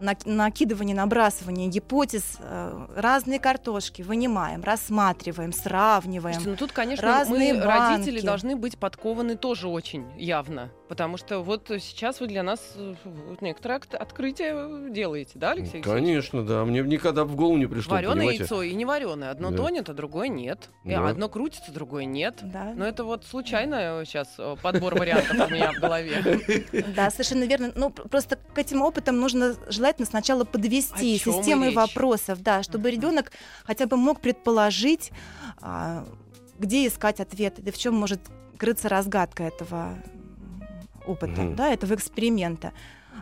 нак- 0.00 0.26
накидывание, 0.28 0.96
набрасывание 0.96 1.68
гипотез, 1.68 2.38
э, 2.40 2.86
разные 2.96 3.38
картошки 3.38 4.02
вынимаем, 4.02 4.62
рассматриваем, 4.64 5.52
сравниваем. 5.52 6.34
Слушайте, 6.34 6.50
ну 6.50 6.56
тут, 6.56 6.72
конечно, 6.72 7.06
Разные 7.06 7.54
мы, 7.54 7.60
родители, 7.62 8.14
банки. 8.16 8.26
должны 8.26 8.56
быть 8.56 8.78
подкованы 8.78 9.36
тоже 9.36 9.68
очень 9.68 10.04
явно. 10.18 10.70
Потому 10.88 11.16
что 11.16 11.40
вот 11.40 11.66
сейчас 11.80 12.20
вы 12.20 12.28
для 12.28 12.42
нас 12.42 12.60
э, 12.76 12.94
вот 13.04 13.42
некоторое 13.42 13.80
открытие 13.98 14.90
делаете, 14.90 15.32
да, 15.34 15.50
Алексей 15.50 15.78
Алексеевич? 15.78 15.84
Конечно, 15.84 16.44
да. 16.46 16.64
Мне 16.64 16.82
никогда 16.82 17.24
в 17.24 17.34
голову 17.34 17.56
не 17.56 17.66
пришло, 17.66 17.94
Вареное 17.94 18.14
понимаете? 18.14 18.42
яйцо 18.42 18.62
и 18.62 18.72
не 18.74 18.84
вареное. 18.84 19.30
Одно 19.30 19.50
Да. 19.50 19.56
тонет, 19.56 19.88
а 19.88 19.94
другое 19.94 20.28
нет. 20.28 20.70
И 20.84 20.90
Да. 20.90 21.08
Одно 21.08 21.28
крутится, 21.28 21.72
другое 21.72 22.04
нет. 22.04 22.38
Да. 22.42 22.72
Но 22.76 22.86
это 22.86 23.04
вот 23.04 23.24
случайно 23.24 24.02
сейчас 24.04 24.28
подбор 24.62 24.94
вариантов 24.94 25.48
у 25.48 25.52
меня 25.52 25.72
в 25.72 25.80
голове. 25.80 26.22
Да, 26.94 27.10
совершенно 27.10 27.44
верно. 27.44 27.72
Ну, 27.74 27.90
просто 27.90 28.36
к 28.36 28.58
этим 28.58 28.82
опытам 28.82 29.18
нужно 29.18 29.54
желательно 29.68 30.06
сначала 30.06 30.44
подвести 30.44 31.18
речь? 31.70 31.76
вопросов, 31.76 32.42
да, 32.42 32.62
чтобы 32.62 32.90
ребенок 32.90 33.32
хотя 33.64 33.86
бы 33.86 33.96
мог 33.96 34.20
предположить, 34.20 35.10
а, 35.60 36.06
где 36.58 36.86
искать 36.86 37.20
ответы, 37.20 37.62
да 37.62 37.72
в 37.72 37.78
чем 37.78 37.94
может 37.94 38.20
крыться 38.56 38.88
разгадка 38.88 39.42
этого 39.42 39.98
опыта, 41.06 41.42
Мгм. 41.42 41.56
да, 41.56 41.72
этого 41.72 41.94
эксперимента. 41.94 42.72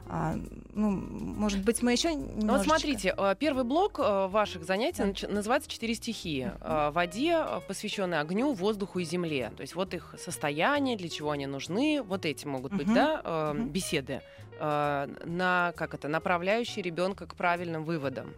А, 0.08 0.34
ну, 0.74 0.90
может 0.90 1.64
быть, 1.64 1.80
мы 1.82 1.92
еще 1.92 2.10
Ну 2.10 2.16
вот 2.18 2.36
немножечко... 2.36 2.68
смотрите, 2.68 3.14
э, 3.16 3.34
первый 3.38 3.62
блок 3.64 4.00
э, 4.00 4.26
ваших 4.26 4.64
занятий 4.64 5.02
называется 5.28 5.70
«Четыре 5.70 5.94
стихии». 5.94 6.50
Э, 6.60 6.90
Воде, 6.90 7.38
посвященной 7.68 8.18
огню, 8.20 8.52
воздуху 8.52 8.98
и 8.98 9.04
земле. 9.04 9.52
То 9.56 9.60
есть 9.60 9.74
вот 9.76 9.94
их 9.94 10.14
состояние, 10.18 10.96
для 10.96 11.08
чего 11.08 11.30
они 11.30 11.46
нужны, 11.46 12.02
вот 12.02 12.26
эти 12.26 12.44
могут 12.44 12.72
быть, 12.74 12.86
Мгм. 12.88 12.94
да, 12.94 13.54
беседы, 13.54 14.20
на, 14.60 15.72
как 15.76 15.94
это, 15.94 16.08
направляющие 16.08 16.82
ребенка 16.82 17.26
к 17.26 17.34
правильным 17.34 17.84
выводам, 17.84 18.34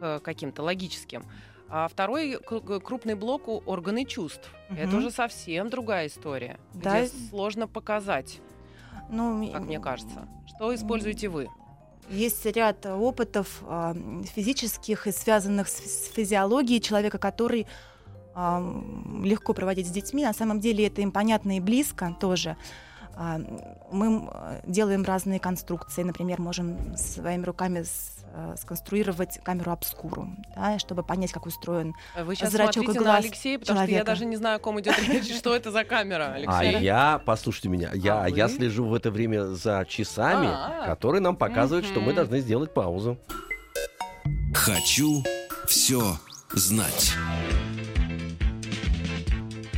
к 0.00 0.20
каким-то 0.20 0.62
логическим. 0.62 1.24
А 1.68 1.88
второй 1.88 2.34
кру- 2.34 2.80
крупный 2.80 3.14
блок 3.14 3.48
у 3.48 3.62
органы 3.66 4.04
чувств. 4.04 4.50
Это 4.70 4.88
Мгм. 4.88 4.98
уже 4.98 5.10
совсем 5.10 5.70
другая 5.70 6.06
история, 6.08 6.58
Да. 6.74 7.00
где 7.00 7.10
сложно 7.30 7.66
показать, 7.66 8.40
Ну, 9.10 9.50
как 9.52 9.62
мне 9.62 9.80
кажется. 9.80 10.26
Что 10.46 10.74
используете 10.74 11.28
вы? 11.28 11.48
Есть 12.10 12.44
ряд 12.46 12.84
э, 12.86 12.92
опытов 12.94 13.62
м, 13.66 14.24
физических 14.24 15.06
и 15.06 15.12
связанных 15.12 15.68
с, 15.68 16.10
физиологией 16.12 16.80
человека, 16.80 17.18
который 17.18 17.66
м, 18.34 19.24
легко 19.24 19.54
проводить 19.54 19.86
с 19.86 19.90
детьми. 19.90 20.24
На 20.24 20.32
самом 20.34 20.60
деле 20.60 20.86
это 20.86 21.00
им 21.00 21.12
понятно 21.12 21.56
и 21.56 21.60
близко 21.60 22.14
тоже. 22.20 22.56
М, 23.16 23.46
Мы 23.92 24.28
э, 24.30 24.60
делаем 24.66 25.02
разные 25.04 25.38
конструкции. 25.40 26.02
Например, 26.02 26.40
можем 26.40 26.96
своими 26.96 27.44
руками 27.44 27.80
э, 27.80 27.84
сконструировать 28.56 29.38
камеру 29.42 29.72
обскуру, 29.72 30.28
да, 30.56 30.78
чтобы 30.78 31.02
понять, 31.02 31.32
как 31.32 31.46
устроен. 31.46 31.94
Вы 32.18 32.34
сейчас 32.34 32.52
Зрачок 32.52 32.82
и 32.82 32.86
смотрите 32.86 33.00
на 33.00 33.04
глаз 33.04 33.24
Алексея, 33.24 33.58
потому 33.58 33.76
что 33.78 33.82
я 33.82 33.86
человека. 33.88 34.06
даже 34.06 34.24
не 34.26 34.36
знаю, 34.36 34.56
о 34.56 34.58
ком 34.58 34.80
идет 34.80 34.98
речь, 35.08 35.34
что 35.38 35.54
это 35.54 35.70
за 35.70 35.84
камера, 35.84 36.24
А 36.46 36.58
Алексей. 36.58 36.82
я, 36.84 37.20
послушайте 37.24 37.68
меня, 37.68 37.90
я, 37.94 38.22
А 38.22 38.28
я 38.28 38.48
слежу 38.48 38.84
в 38.86 38.94
это 38.94 39.10
время 39.10 39.44
за 39.46 39.84
часами, 39.88 40.48
А. 40.50 40.84
которые 40.86 41.20
нам 41.20 41.36
показывают, 41.36 41.86
что 41.86 42.00
мы 42.00 42.12
должны 42.12 42.40
сделать 42.40 42.72
паузу. 42.74 43.18
Хочу 44.54 45.22
все 45.66 46.18
знать. 46.52 47.12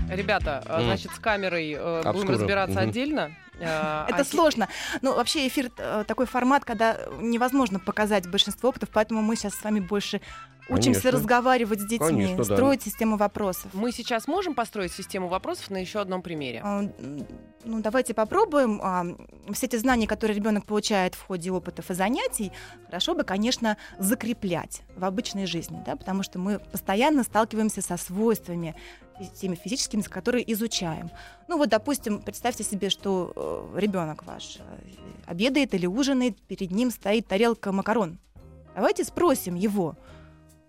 Ребята, 0.08 0.62
э, 0.66 0.82
значит, 0.84 1.10
с 1.12 1.18
камерой 1.18 1.74
э, 1.78 2.12
будем 2.12 2.30
разбираться 2.30 2.80
отдельно. 2.80 3.32
Э, 3.58 4.04
Это 4.08 4.16
а 4.16 4.24
те- 4.24 4.30
сложно. 4.30 4.68
Ну, 5.02 5.14
вообще 5.14 5.46
эфир 5.48 5.70
э, 5.78 6.04
такой 6.06 6.26
формат, 6.26 6.64
когда 6.64 6.98
невозможно 7.20 7.78
показать 7.80 8.28
большинство 8.30 8.68
опытов, 8.70 8.90
поэтому 8.92 9.22
мы 9.22 9.36
сейчас 9.36 9.54
с 9.54 9.64
вами 9.64 9.80
больше 9.80 10.20
учимся 10.68 11.00
Конечно. 11.02 11.10
разговаривать 11.12 11.80
с 11.80 11.86
детьми, 11.86 12.08
Конечно, 12.08 12.44
да. 12.44 12.56
строить 12.56 12.82
систему 12.82 13.16
вопросов. 13.16 13.70
Мы 13.72 13.92
сейчас 13.92 14.26
можем 14.26 14.54
построить 14.54 14.92
систему 14.92 15.28
вопросов 15.28 15.70
на 15.70 15.76
еще 15.76 16.00
одном 16.00 16.22
примере. 16.22 16.60
А, 16.64 16.82
Ну, 17.64 17.80
давайте 17.82 18.14
попробуем. 18.14 18.80
А, 18.82 19.04
Все 19.52 19.66
эти 19.66 19.76
знания, 19.76 20.06
которые 20.08 20.36
ребенок 20.36 20.66
получает 20.66 21.14
в 21.14 21.24
ходе 21.24 21.50
опытов 21.52 21.90
и 21.90 21.94
занятий, 21.94 22.50
хорошо 22.86 23.14
бы, 23.14 23.22
конечно, 23.22 23.76
закреплять 23.98 24.82
в 24.96 25.04
обычной 25.04 25.46
жизни, 25.46 25.80
да, 25.86 25.94
потому 25.96 26.22
что 26.24 26.38
мы 26.40 26.58
постоянно 26.58 27.22
сталкиваемся 27.22 27.80
со 27.80 27.96
свойствами 27.96 28.74
теми 29.24 29.54
физическими, 29.54 30.02
которые 30.02 30.50
изучаем. 30.52 31.10
Ну 31.48 31.58
вот, 31.58 31.68
допустим, 31.68 32.22
представьте 32.22 32.64
себе, 32.64 32.90
что 32.90 33.32
э, 33.74 33.78
ребенок 33.78 34.24
ваш 34.24 34.58
э, 34.58 34.62
обедает 35.26 35.74
или 35.74 35.86
ужинает, 35.86 36.40
перед 36.42 36.70
ним 36.70 36.90
стоит 36.90 37.26
тарелка 37.26 37.72
макарон. 37.72 38.18
Давайте 38.74 39.04
спросим 39.04 39.54
его, 39.54 39.96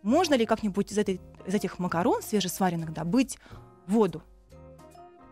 можно 0.02 0.36
ли 0.36 0.46
как-нибудь 0.46 0.92
из, 0.92 0.98
этой, 0.98 1.20
из 1.46 1.54
этих 1.54 1.80
макарон 1.80 2.22
свежесваренных 2.22 2.94
добыть 2.94 3.38
воду. 3.88 4.24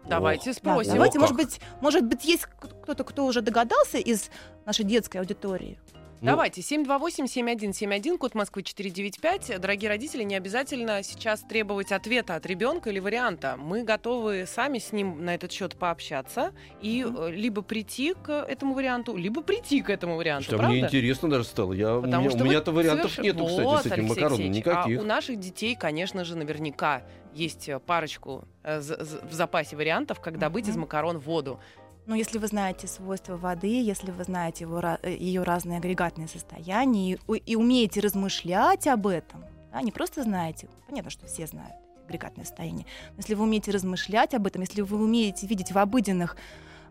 Давайте 0.08 0.52
Ох. 0.52 0.56
Да, 0.58 0.62
спросим. 0.62 0.94
давайте, 0.94 1.18
О, 1.18 1.22
может 1.22 1.38
как. 1.38 1.46
быть, 1.46 1.60
может 1.82 2.06
быть, 2.06 2.26
есть 2.26 2.46
кто-то, 2.46 3.04
кто 3.04 3.26
уже 3.26 3.42
догадался 3.42 3.98
из 3.98 4.30
нашей 4.66 4.86
детской 4.86 5.18
аудитории. 5.18 5.80
Ну, 6.26 6.32
Давайте, 6.32 6.62
728-7171, 6.62 8.18
код 8.18 8.34
Москвы 8.34 8.64
495. 8.64 9.60
Дорогие 9.62 9.90
родители, 9.90 10.24
не 10.24 10.36
обязательно 10.36 11.04
сейчас 11.04 11.42
требовать 11.42 11.92
ответа 11.92 12.34
от 12.34 12.46
ребенка 12.48 12.90
или 12.90 12.98
варианта. 13.00 13.56
Мы 13.58 13.84
готовы 13.84 14.46
сами 14.48 14.80
с 14.80 14.92
ним 14.92 15.24
на 15.24 15.36
этот 15.36 15.52
счет 15.52 15.76
пообщаться 15.76 16.52
и 16.82 17.06
э, 17.08 17.30
либо 17.32 17.62
прийти 17.62 18.16
к 18.16 18.30
этому 18.32 18.74
варианту, 18.74 19.16
либо 19.16 19.44
прийти 19.44 19.82
к 19.84 19.90
этому 19.92 20.16
варианту, 20.18 20.46
Что, 20.46 20.58
правда? 20.58 20.74
мне 20.76 20.82
интересно 20.86 21.30
даже 21.30 21.44
стало. 21.44 21.74
Я, 21.74 21.96
у 21.98 22.02
меня, 22.02 22.20
у 22.20 22.24
меня-то 22.44 22.72
вариантов 22.72 23.18
соверш- 23.18 23.22
нету, 23.24 23.46
кстати, 23.46 23.64
Вот, 23.66 23.84
с 23.84 23.86
этим 23.86 24.06
макароном. 24.08 24.34
Алексеевич, 24.40 24.58
Никаких. 24.66 25.00
А 25.00 25.02
у 25.02 25.06
наших 25.06 25.40
детей, 25.40 25.76
конечно 25.76 26.26
же, 26.26 26.36
наверняка 26.36 27.04
есть 27.36 27.70
э, 27.70 27.80
парочку 27.80 28.48
э, 28.64 28.80
в 28.80 29.32
запасе 29.34 29.76
вариантов, 29.76 30.20
как 30.22 30.40
добыть 30.40 30.66
из 30.68 30.72
Мгм. 30.74 30.82
макарон 30.82 31.20
воду. 31.20 31.60
Но 32.06 32.16
если 32.16 32.38
вы 32.38 32.48
знаете 32.48 32.88
свойства 32.88 33.36
воды, 33.36 33.82
если 33.82 34.12
вы 34.12 34.24
знаете 34.24 34.66
его, 34.66 34.80
э, 34.80 35.16
ее 35.16 35.44
разные 35.44 35.80
агрегатные 35.80 36.28
состояния 36.28 37.14
и, 37.14 37.38
и 37.38 37.56
умеете 37.56 38.00
размышлять 38.00 38.88
об 38.88 39.08
этом, 39.08 39.44
да, 39.72 39.82
не 39.82 39.92
просто 39.92 40.24
знаете, 40.24 40.70
понятно, 40.88 41.10
что 41.10 41.26
все 41.26 41.48
знают 41.48 41.74
агрегатное 42.08 42.46
состояние, 42.46 42.86
но 43.12 43.18
если 43.18 43.34
вы 43.34 43.44
умеете 43.44 43.72
размышлять 43.72 44.36
об 44.36 44.46
этом, 44.46 44.62
если 44.62 44.82
вы 44.82 45.04
умеете 45.04 45.48
видеть 45.48 45.72
в 45.72 45.78
обыденных 45.78 46.38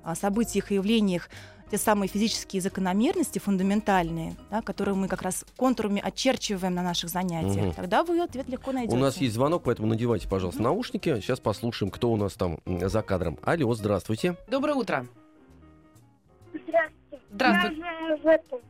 а, 0.02 0.16
событиях 0.16 0.72
и 0.72 0.74
явлениях 0.74 1.30
те 1.70 1.78
самые 1.78 2.08
физические 2.08 2.60
закономерности 2.62 3.38
фундаментальные, 3.38 4.36
да, 4.50 4.62
которые 4.62 4.94
мы 4.94 5.08
как 5.08 5.22
раз 5.22 5.44
контурами 5.56 6.00
очерчиваем 6.04 6.74
на 6.74 6.82
наших 6.82 7.10
занятиях, 7.10 7.66
Мгм. 7.66 7.72
тогда 7.74 8.04
вы 8.04 8.20
ответ 8.20 8.48
легко 8.48 8.72
найдете. 8.72 8.96
У 8.96 9.00
нас 9.00 9.16
есть 9.16 9.34
звонок, 9.34 9.62
поэтому 9.64 9.88
надевайте, 9.88 10.28
пожалуйста, 10.28 10.60
Мгм. 10.60 10.70
наушники. 10.70 11.20
Сейчас 11.20 11.40
послушаем, 11.40 11.90
кто 11.90 12.12
у 12.12 12.16
нас 12.16 12.34
там 12.34 12.58
за 12.66 13.02
кадром. 13.02 13.38
Алло, 13.42 13.72
здравствуйте. 13.74 14.36
Доброе 14.48 14.74
утро. 14.74 15.06
Здравствуйте. 16.52 17.24
Здравствуй. 17.32 17.78
Я 17.78 18.16
в 18.16 18.26
этом 18.26 18.60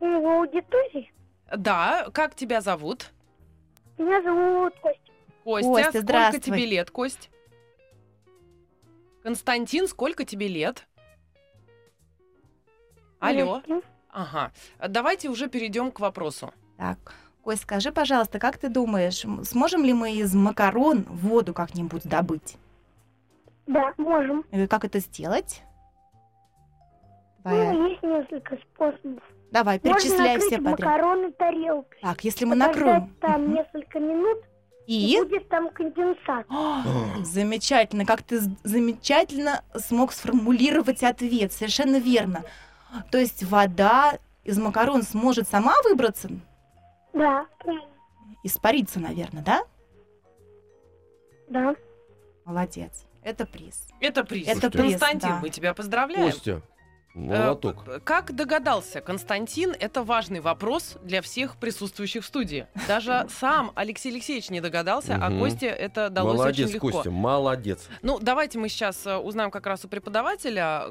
в 0.00 0.26
аудитории. 0.26 1.12
Да, 1.56 2.08
как 2.12 2.34
тебя 2.34 2.60
зовут? 2.60 3.10
Меня 3.98 4.22
зовут 4.22 4.72
Костя. 4.80 5.00
Костя, 5.44 5.68
Костя, 5.68 5.88
сколько 5.90 6.00
здравствуй. 6.02 6.40
тебе 6.40 6.66
лет, 6.66 6.90
Кость? 6.90 7.30
Константин, 9.22 9.86
сколько 9.88 10.24
тебе 10.24 10.48
лет? 10.48 10.86
Алло. 13.20 13.62
Ага. 14.12 14.50
Давайте 14.88 15.28
уже 15.28 15.48
перейдем 15.48 15.92
к 15.92 16.00
вопросу. 16.00 16.52
Так, 16.76 16.98
Кость, 17.44 17.62
скажи, 17.62 17.92
пожалуйста, 17.92 18.38
как 18.38 18.58
ты 18.58 18.68
думаешь, 18.68 19.24
сможем 19.46 19.84
ли 19.84 19.92
мы 19.94 20.12
из 20.12 20.34
макарон 20.34 21.04
воду 21.08 21.54
как-нибудь 21.54 22.02
добыть? 22.04 22.56
Да, 23.66 23.92
можем. 23.98 24.40
И 24.50 24.66
как 24.66 24.84
это 24.84 24.98
сделать? 24.98 25.62
Давай, 27.44 27.72
Ну, 27.72 27.86
есть 27.88 28.02
несколько 28.02 28.56
способов. 28.74 29.22
давай 29.50 29.80
Можно 29.82 29.98
перечисляй 30.00 30.34
накрыть 30.34 30.44
все 30.52 30.56
подряд. 30.58 30.80
макароны 30.80 31.32
тарелкой. 31.32 31.98
Так, 32.02 32.24
если 32.24 32.44
мы 32.44 32.54
накроем. 32.56 33.14
там 33.20 33.54
несколько 33.54 33.98
минут, 34.00 34.38
и 34.86 35.14
И? 35.16 35.22
будет 35.22 35.48
там 35.48 35.70
конденсат. 35.70 36.44
О, 36.50 36.82
замечательно, 37.24 38.04
как 38.04 38.22
ты 38.22 38.40
замечательно 38.64 39.62
смог 39.76 40.12
сформулировать 40.12 41.02
ответ. 41.02 41.52
Совершенно 41.52 41.96
верно. 41.96 42.42
То 43.10 43.18
есть 43.18 43.42
вода 43.44 44.18
из 44.44 44.58
макарон 44.58 45.02
сможет 45.02 45.48
сама 45.48 45.74
выбраться, 45.84 46.28
Да, 47.12 47.46
правильно. 47.58 47.86
испариться, 48.42 48.98
наверное, 49.00 49.42
да? 49.42 49.62
Да. 51.48 51.74
Молодец. 52.44 53.04
Это 53.22 53.44
приз. 53.46 53.88
Это 54.00 54.24
приз. 54.24 54.48
Это 54.48 54.70
приз, 54.70 54.92
Константин, 54.92 55.28
да. 55.28 55.38
мы 55.40 55.50
тебя 55.50 55.74
поздравляем. 55.74 56.30
Костя, 56.30 56.62
молоток. 57.14 57.84
Э, 57.88 58.00
Как 58.02 58.34
догадался 58.34 59.00
Константин, 59.00 59.74
это 59.78 60.02
важный 60.02 60.40
вопрос 60.40 60.96
для 61.02 61.22
всех 61.22 61.56
присутствующих 61.56 62.22
в 62.24 62.26
студии. 62.26 62.66
Даже 62.86 63.26
сам 63.30 63.72
Алексей 63.74 64.12
Алексеевич 64.12 64.50
не 64.50 64.60
догадался, 64.60 65.16
а. 65.20 65.30
Косте 65.38 65.66
это 65.66 66.08
далось 66.10 66.36
молодец, 66.38 66.66
очень 66.66 66.74
легко. 66.74 66.90
Костя, 66.90 67.10
молодец. 67.10 67.88
Ну, 68.02 68.18
давайте 68.20 68.58
мы 68.58 68.68
сейчас 68.68 69.06
э, 69.06 69.16
узнаем 69.16 69.50
как 69.50 69.66
раз 69.66 69.84
у 69.84 69.88
преподавателя, 69.88 70.86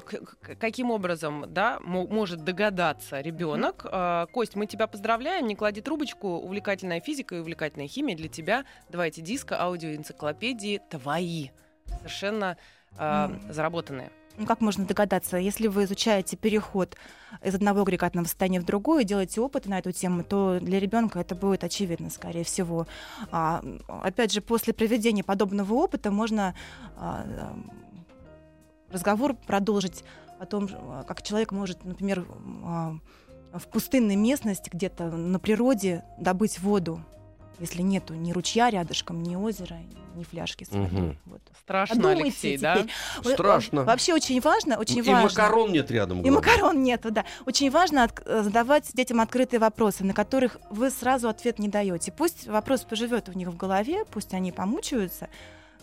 каким 0.59 0.91
образом, 0.91 1.45
да, 1.47 1.79
мо- 1.81 2.07
может 2.07 2.43
догадаться 2.43 3.21
ребенок. 3.21 3.85
Э, 3.89 4.25
Кость, 4.31 4.55
мы 4.55 4.65
тебя 4.65 4.87
поздравляем, 4.87 5.47
не 5.47 5.55
клади 5.55 5.81
трубочку. 5.81 6.27
Увлекательная 6.37 6.99
физика 6.99 7.35
и 7.35 7.39
увлекательная 7.39 7.87
химия 7.87 8.15
для 8.15 8.27
тебя. 8.27 8.65
Давайте 8.89 9.21
диска, 9.21 9.61
аудиоэнциклопедии 9.61 10.81
твои. 10.89 11.49
Совершенно 11.99 12.57
э, 12.97 13.29
заработанные. 13.49 14.11
Ну, 14.37 14.45
как 14.45 14.61
можно 14.61 14.85
догадаться, 14.85 15.37
если 15.37 15.67
вы 15.67 15.83
изучаете 15.83 16.37
переход 16.37 16.95
из 17.43 17.55
одного 17.55 17.81
агрегатного 17.81 18.25
состояния 18.25 18.61
в 18.61 18.65
другое, 18.65 19.03
делаете 19.03 19.41
опыты 19.41 19.69
на 19.69 19.79
эту 19.79 19.91
тему, 19.91 20.23
то 20.23 20.59
для 20.61 20.79
ребенка 20.79 21.19
это 21.19 21.35
будет 21.35 21.63
очевидно, 21.63 22.09
скорее 22.09 22.45
всего. 22.45 22.87
А, 23.31 23.61
опять 23.87 24.31
же, 24.31 24.41
после 24.41 24.73
проведения 24.73 25.23
подобного 25.23 25.73
опыта 25.73 26.09
можно 26.09 26.55
а, 26.95 27.25
ам, 27.25 27.71
разговор 28.89 29.33
продолжить 29.33 30.05
о 30.39 30.45
том, 30.45 30.69
а, 30.71 31.03
как 31.03 31.21
человек 31.21 31.51
может, 31.51 31.83
например, 31.83 32.25
а, 32.63 32.95
в 33.53 33.67
пустынной 33.67 34.15
местности, 34.15 34.69
где-то 34.71 35.05
на 35.09 35.39
природе 35.39 36.03
добыть 36.17 36.59
воду, 36.59 37.03
если 37.59 37.81
нету 37.81 38.13
ни 38.13 38.31
ручья 38.31 38.69
рядышком, 38.69 39.21
ни 39.23 39.35
озера, 39.35 39.77
ни 40.15 40.23
фляжки 40.23 40.63
с 40.63 40.69
водой. 40.69 40.87
Мгм. 40.87 41.17
Вот. 41.25 41.41
Страшно, 41.61 41.95
Подумайте 41.97 42.23
Алексей, 42.23 42.57
теперь. 42.57 42.61
да? 42.61 42.87
Вы- 43.23 43.33
Страшно. 43.33 43.83
Вообще 43.83 44.13
очень 44.13 44.39
важно, 44.41 44.77
очень 44.77 44.99
И 44.99 45.01
важно. 45.01 45.23
макарон 45.29 45.71
нет 45.71 45.91
рядом. 45.91 46.19
И 46.19 46.29
главное. 46.29 46.39
макарон 46.39 46.83
нету, 46.83 47.11
да. 47.11 47.25
Очень 47.45 47.69
важно 47.69 48.03
от- 48.05 48.21
э, 48.25 48.41
задавать 48.43 48.89
детям 48.93 49.21
открытые 49.21 49.59
вопросы, 49.59 50.03
на 50.03 50.13
которых 50.13 50.57
вы 50.69 50.89
сразу 50.89 51.29
ответ 51.29 51.59
не 51.59 51.67
даете. 51.67 52.11
Пусть 52.11 52.47
вопрос 52.47 52.83
поживет 52.83 53.29
у 53.29 53.33
них 53.33 53.49
в 53.49 53.55
голове, 53.57 54.03
пусть 54.11 54.33
они 54.33 54.51
помучаются, 54.51 55.29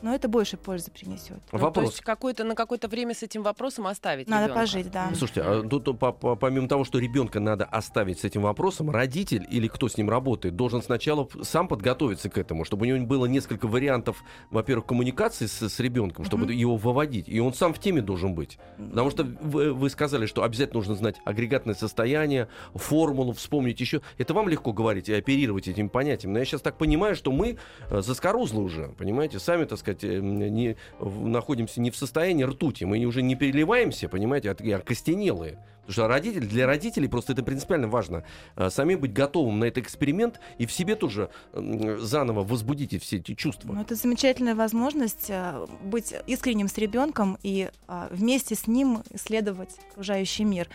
но 0.07 0.15
это 0.15 0.29
больше 0.29 0.57
пользы 0.57 0.93
принесет. 0.93 1.39
Ну, 1.51 1.59
то 1.59 1.65
Вопрос. 1.65 1.87
есть 1.91 2.01
какое-то, 2.03 2.45
на 2.45 2.55
какое-то 2.55 2.87
время 2.87 3.13
с 3.13 3.25
этим 3.25 3.43
вопросом 3.43 3.89
оставить 3.89 4.29
Надо 4.29 4.45
ребёнка. 4.45 4.61
пожить, 4.61 4.91
да. 4.93 5.11
Слушайте, 5.17 5.43
а 5.43 5.63
тут 5.69 5.99
по- 5.99 6.13
по- 6.13 6.37
помимо 6.37 6.69
того, 6.69 6.85
что 6.85 7.01
ребенка 7.01 7.41
надо 7.41 7.65
оставить 7.65 8.21
с 8.21 8.25
этим 8.25 8.43
вопросом, 8.43 8.89
родитель 8.91 9.45
или 9.51 9.67
кто 9.67 9.89
с 9.89 9.97
ним 9.99 10.09
работает, 10.09 10.55
должен 10.55 10.81
сначала 10.81 11.29
сам 11.43 11.67
подготовиться 11.67 12.31
к 12.31 12.39
этому, 12.39 12.65
чтобы 12.65 12.87
у 12.87 12.89
него 12.89 13.05
было 13.05 13.27
несколько 13.27 13.67
вариантов, 13.67 14.23
во-первых, 14.53 14.87
коммуникации 14.87 15.47
с, 15.47 15.61
с 15.69 15.81
ребенком, 15.81 16.25
чтобы 16.25 16.45
Мгм. 16.45 16.53
его 16.53 16.77
выводить. 16.77 17.29
И 17.29 17.41
он 17.41 17.53
сам 17.53 17.75
в 17.75 17.81
теме 17.81 18.01
должен 18.01 18.37
быть. 18.37 18.59
Потому 18.79 19.11
что 19.11 19.25
вы, 19.25 19.73
вы 19.73 19.91
сказали, 19.91 20.27
что 20.27 20.45
обязательно 20.45 20.79
нужно 20.79 20.95
знать 20.95 21.17
агрегатное 21.25 21.75
состояние, 21.75 22.47
формулу, 22.77 23.33
вспомнить 23.33 23.81
еще. 23.81 24.03
Это 24.19 24.35
вам 24.35 24.49
легко 24.49 24.73
говорить 24.73 25.09
и 25.09 25.15
оперировать 25.15 25.67
этим 25.67 25.89
понятием. 25.89 26.33
Но 26.33 26.39
я 26.39 26.45
сейчас 26.45 26.61
так 26.61 26.79
понимаю, 26.79 27.17
что 27.17 27.33
мы 27.33 27.59
э, 27.91 28.01
заскорузлы 28.03 28.63
уже, 28.63 28.89
понимаете, 28.97 29.41
сами, 29.41 29.65
так 29.65 29.81
сказать, 29.81 29.96
э, 30.05 30.19
не, 30.19 30.77
находимся 31.01 31.81
не 31.81 31.91
в 31.91 31.97
состоянии 31.97 32.45
ртути. 32.45 32.85
Мы 32.85 33.05
уже 33.05 33.23
не 33.23 33.37
переливаемся, 33.37 34.09
понимаете, 34.09 34.51
а 34.51 34.55
такие 34.55 34.77
окостенелые. 34.77 35.59
Потому 35.87 35.93
что 35.93 36.09
родитель, 36.09 36.47
для 36.47 36.67
родителей 36.67 37.07
просто 37.07 37.33
это 37.33 37.45
принципиально 37.45 37.87
важно. 37.87 38.25
э, 38.57 38.71
Самим 38.71 38.99
быть 38.99 39.13
готовым 39.13 39.61
на 39.61 39.67
этот 39.67 39.85
эксперимент 39.85 40.41
и 40.59 40.67
в 40.67 40.73
себе 40.73 40.97
тоже 40.97 41.31
заново 41.53 42.43
возбудите 42.43 42.99
все 42.99 43.19
эти 43.19 43.35
чувства. 43.35 43.73
Ну, 43.73 43.81
это 43.81 43.95
замечательная 43.95 44.57
возможность 44.57 45.27
э, 45.29 45.67
быть 45.85 46.13
искренним 46.27 46.69
с 46.69 46.77
ребенком 46.79 47.39
и 47.43 47.71
а, 47.87 48.09
вместе 48.11 48.55
с 48.57 48.67
ним 48.67 49.03
исследовать 49.13 49.77
окружающий 49.93 50.45
мир. 50.45 50.69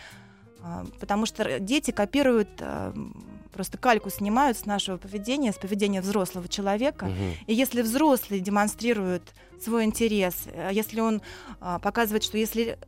А, 0.62 0.86
Потому 1.00 1.26
что 1.26 1.58
дети 1.58 1.90
копируют, 1.90 2.48
а, 2.60 2.94
просто 3.52 3.78
кальку 3.78 4.10
снимают 4.10 4.56
с 4.56 4.66
нашего 4.66 4.96
поведения, 4.96 5.52
с 5.52 5.56
поведения 5.56 6.00
взрослого 6.00 6.48
человека. 6.48 7.06
Мгм. 7.06 7.34
И 7.46 7.54
если 7.54 7.82
взрослый 7.82 8.40
демонстрирует 8.40 9.34
свой 9.60 9.84
интерес, 9.84 10.34
э, 10.46 10.70
если 10.72 11.00
он 11.00 11.22
а, 11.60 11.78
показывает, 11.78 12.22
что 12.22 12.38
если 12.38 12.78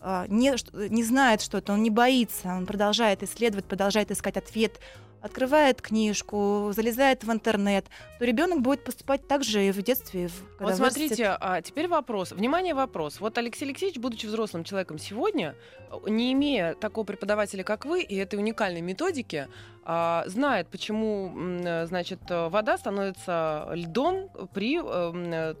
а, 0.00 0.26
не, 0.28 0.54
не 0.88 1.02
знает 1.02 1.40
что-то, 1.40 1.72
он 1.72 1.82
не 1.82 1.90
боится, 1.90 2.48
он 2.48 2.66
продолжает 2.66 3.22
исследовать, 3.22 3.64
продолжает 3.64 4.10
искать 4.10 4.36
ответ 4.36 4.78
открывает 5.20 5.82
книжку, 5.82 6.70
залезает 6.74 7.24
в 7.24 7.32
интернет, 7.32 7.86
то 8.18 8.24
ребенок 8.24 8.60
будет 8.62 8.84
поступать 8.84 9.26
так 9.26 9.44
же 9.44 9.66
и 9.66 9.70
в 9.72 9.82
детстве. 9.82 10.24
и 10.24 10.26
в- 10.28 10.32
Вот 10.60 10.60
вырастет. 10.60 10.76
смотрите, 10.78 11.36
а 11.40 11.60
теперь 11.62 11.88
вопрос. 11.88 12.32
Внимание, 12.32 12.74
вопрос. 12.74 13.20
Вот 13.20 13.36
Алексей 13.38 13.64
Алексеевич, 13.64 13.98
будучи 13.98 14.26
взрослым 14.26 14.64
человеком 14.64 14.98
сегодня, 14.98 15.54
э, 15.90 16.10
не 16.10 16.32
имея 16.32 16.74
такого 16.74 17.04
преподавателя, 17.04 17.64
как 17.64 17.84
вы, 17.84 18.02
и 18.02 18.16
этой 18.16 18.36
уникальной 18.38 18.80
методики, 18.80 19.48
а, 19.90 20.24
знает, 20.26 20.68
почему, 20.68 21.32
э, 21.64 21.86
значит, 21.86 22.20
э, 22.28 22.48
вода 22.48 22.76
становится 22.76 23.68
льдом 23.72 24.30
при 24.52 24.78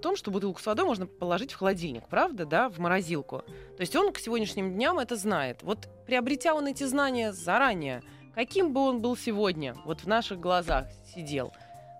том, 0.02 0.16
что 0.16 0.30
бутылку 0.30 0.60
с 0.60 0.66
водой 0.66 0.84
можно 0.84 1.06
положить 1.06 1.52
в 1.52 1.56
холодильник, 1.56 2.06
правда, 2.08 2.44
да, 2.44 2.68
в 2.68 2.78
морозилку. 2.78 3.38
То 3.38 3.80
есть 3.80 3.96
он 3.96 4.12
к 4.12 4.18
сегодняшним 4.18 4.74
дням 4.74 4.98
это 4.98 5.16
знает. 5.16 5.62
Вот 5.62 5.88
приобретя 6.06 6.54
он 6.54 6.66
эти 6.66 6.84
знания 6.84 7.32
заранее, 7.32 8.02
каким 8.38 8.72
бы 8.72 8.82
он 8.82 9.00
был 9.00 9.16
сегодня, 9.16 9.74
вот 9.84 10.02
в 10.02 10.06
наших 10.06 10.38
глазах 10.38 10.86
сидел, 11.12 11.52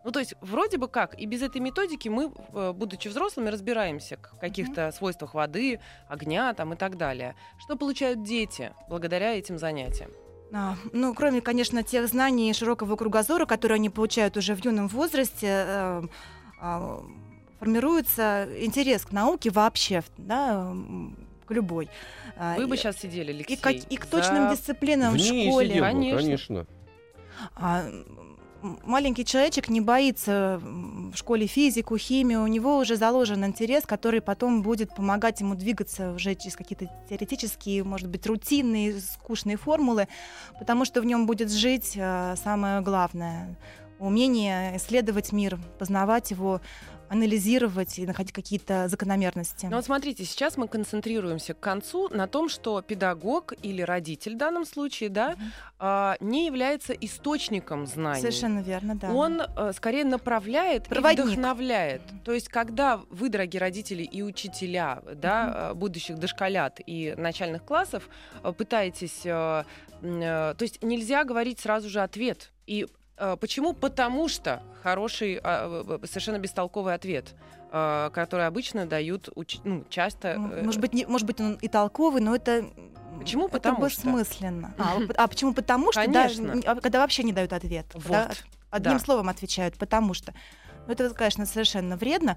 ну, 0.05 0.13
то 0.13 0.21
есть, 0.21 0.35
вроде 0.41 0.79
бы 0.79 0.87
как, 0.87 1.19
и 1.19 1.27
без 1.27 1.43
этой 1.43 1.61
методики 1.61 2.09
мы, 2.09 2.31
э, 2.55 2.73
будучи 2.73 3.09
взрослыми, 3.09 3.49
разбираемся 3.51 4.19
в 4.19 4.39
каких-то 4.39 4.93
свойствах 4.93 5.35
воды, 5.35 5.81
огня 6.07 6.55
там 6.55 6.75
и 6.75 6.77
так 6.77 6.97
далее. 6.97 7.35
Что 7.59 7.75
получают 7.77 8.23
дети 8.23 8.73
благодаря 8.89 9.37
этим 9.37 9.59
занятиям? 9.59 10.13
А, 10.55 10.77
ну, 10.93 11.13
кроме, 11.13 11.41
конечно, 11.41 11.83
тех 11.83 12.07
знаний 12.07 12.51
и 12.51 12.55
широкого 12.55 12.95
кругозора, 12.95 13.45
которые 13.45 13.75
они 13.75 13.91
получают 13.91 14.37
уже 14.37 14.55
в 14.55 14.65
юном 14.65 14.87
возрасте, 14.87 15.47
э, 15.49 16.03
а, 16.61 17.03
формируется 17.59 18.49
интерес 18.61 19.05
к 19.05 19.11
науке 19.11 19.51
вообще, 19.51 20.05
да, 20.17 20.73
к 21.49 21.51
любой. 21.53 21.89
А, 22.37 22.57
Вы 22.57 22.67
бы 22.67 22.77
сейчас 22.77 22.97
сидели, 22.99 23.33
Алексей. 23.33 23.55
и, 23.55 23.57
к, 23.57 23.71
и 23.71 23.97
к 23.97 24.07
точным 24.07 24.49
за- 24.51 24.57
дисциплинам 24.57 25.15
В 25.15 25.17
в 25.17 25.21
школе. 25.21 25.69
сидел 25.69 25.81
бы, 25.85 25.89
Конечно. 25.91 26.19
конечно. 26.19 26.67
А, 27.57 27.85
маленький 28.85 29.25
человечек 29.25 29.69
не 29.69 29.81
боится 29.81 30.61
в 30.63 31.15
школе 31.17 31.47
физику, 31.47 31.97
химию, 31.97 32.43
у 32.43 32.47
него 32.47 32.79
уже 32.79 32.97
заложен 32.97 33.45
интерес, 33.45 33.85
который 33.87 34.21
потом 34.21 34.63
будет 34.63 34.95
помогать 34.95 35.41
ему 35.41 35.55
двигаться 35.55 36.13
уже 36.13 36.35
через 36.35 36.57
какие-то 36.57 36.91
теоретические, 37.09 37.85
может 37.85 38.09
быть, 38.09 38.27
рутинные, 38.27 39.01
скучные 39.01 39.57
формулы, 39.57 40.09
потому 40.59 40.85
что 40.85 41.01
в 41.01 41.05
нем 41.07 41.27
будет 41.27 41.51
жить 41.51 41.97
а, 41.99 42.35
самое 42.37 42.81
главное 42.83 43.57
умение 44.01 44.77
исследовать 44.77 45.33
мир, 45.33 45.59
познавать 45.79 46.31
его, 46.31 46.61
анализировать 47.09 47.99
и 47.99 48.07
находить 48.07 48.33
какие-то 48.33 48.89
закономерности. 48.89 49.67
Ну 49.67 49.77
вот 49.77 49.85
смотрите, 49.85 50.25
сейчас 50.25 50.57
мы 50.57 50.69
концентрируемся 50.69 51.55
к 51.55 51.61
концу 51.61 52.09
на 52.09 52.27
том, 52.27 52.49
что 52.49 52.83
педагог 52.83 53.55
или 53.63 53.83
родитель 53.83 54.35
в 54.35 54.39
данном 54.39 54.65
случае, 54.65 55.09
да, 55.09 55.37
а, 55.79 56.17
не 56.21 56.47
является 56.47 56.93
источником 56.93 57.87
знаний. 57.87 58.21
Совершенно 58.21 58.61
верно, 58.61 58.97
да. 58.97 59.13
Он 59.13 59.41
э, 59.41 59.73
скорее 59.75 60.05
направляет 60.05 60.89
Проводник. 60.89 61.21
и 61.21 61.29
вдохновляет. 61.29 62.03
То 62.25 62.33
есть, 62.33 62.49
когда 62.49 63.01
вы, 63.11 63.29
дорогие 63.29 63.61
родители 63.61 64.03
и 64.03 64.23
учителя, 64.23 65.03
да, 65.15 65.71
э, 65.71 65.75
будущих 65.75 66.19
дошколят 66.19 66.81
и 66.85 67.15
начальных 67.17 67.65
классов, 67.65 68.09
э, 68.43 68.53
пытаетесь, 68.53 69.23
то 69.23 70.57
есть 70.61 70.83
нельзя 70.83 71.25
говорить 71.25 71.59
сразу 71.59 71.89
же 71.89 72.01
ответ. 72.01 72.53
И 72.67 72.87
почему? 73.41 73.73
Потому 73.75 74.29
что 74.29 74.63
хороший, 74.83 75.41
а, 75.43 75.99
совершенно 76.05 76.39
бестолковый 76.39 76.95
ответ, 76.95 77.35
э, 77.73 78.11
который 78.13 78.47
обычно 78.47 78.87
дают, 78.87 79.29
ну, 79.65 79.85
часто. 79.89 80.29
Э, 80.29 80.63
Может 80.63 80.81
быть, 80.81 80.95
не, 80.95 81.05
может 81.07 81.27
быть, 81.27 81.41
он 81.41 81.55
и 81.55 81.69
толковый, 81.69 82.21
но 82.23 82.35
это 82.35 82.65
Почему? 83.19 83.49
Это 83.49 83.59
Потому 83.59 83.89
что. 83.89 84.03
бессмысленно. 84.03 84.75
А, 84.79 84.95
вот- 84.95 85.17
а 85.19 85.27
почему? 85.27 85.53
Потому 85.53 85.91
что 85.91 86.01
Конечно. 86.03 86.47
да, 86.47 86.53
н- 86.53 86.63
а 86.67 86.81
когда 86.81 87.01
вообще 87.01 87.25
не 87.25 87.33
дают 87.33 87.53
ответ. 87.53 87.87
Когда 87.93 88.27
Вот. 88.29 88.45
одним 88.71 88.93
Да. 88.93 88.99
словом 89.05 89.29
отвечают, 89.29 89.77
потому 89.77 90.15
что. 90.15 90.33
Ну, 90.87 90.93
это, 90.93 91.11
конечно, 91.11 91.45
совершенно 91.45 91.97
вредно 91.97 92.37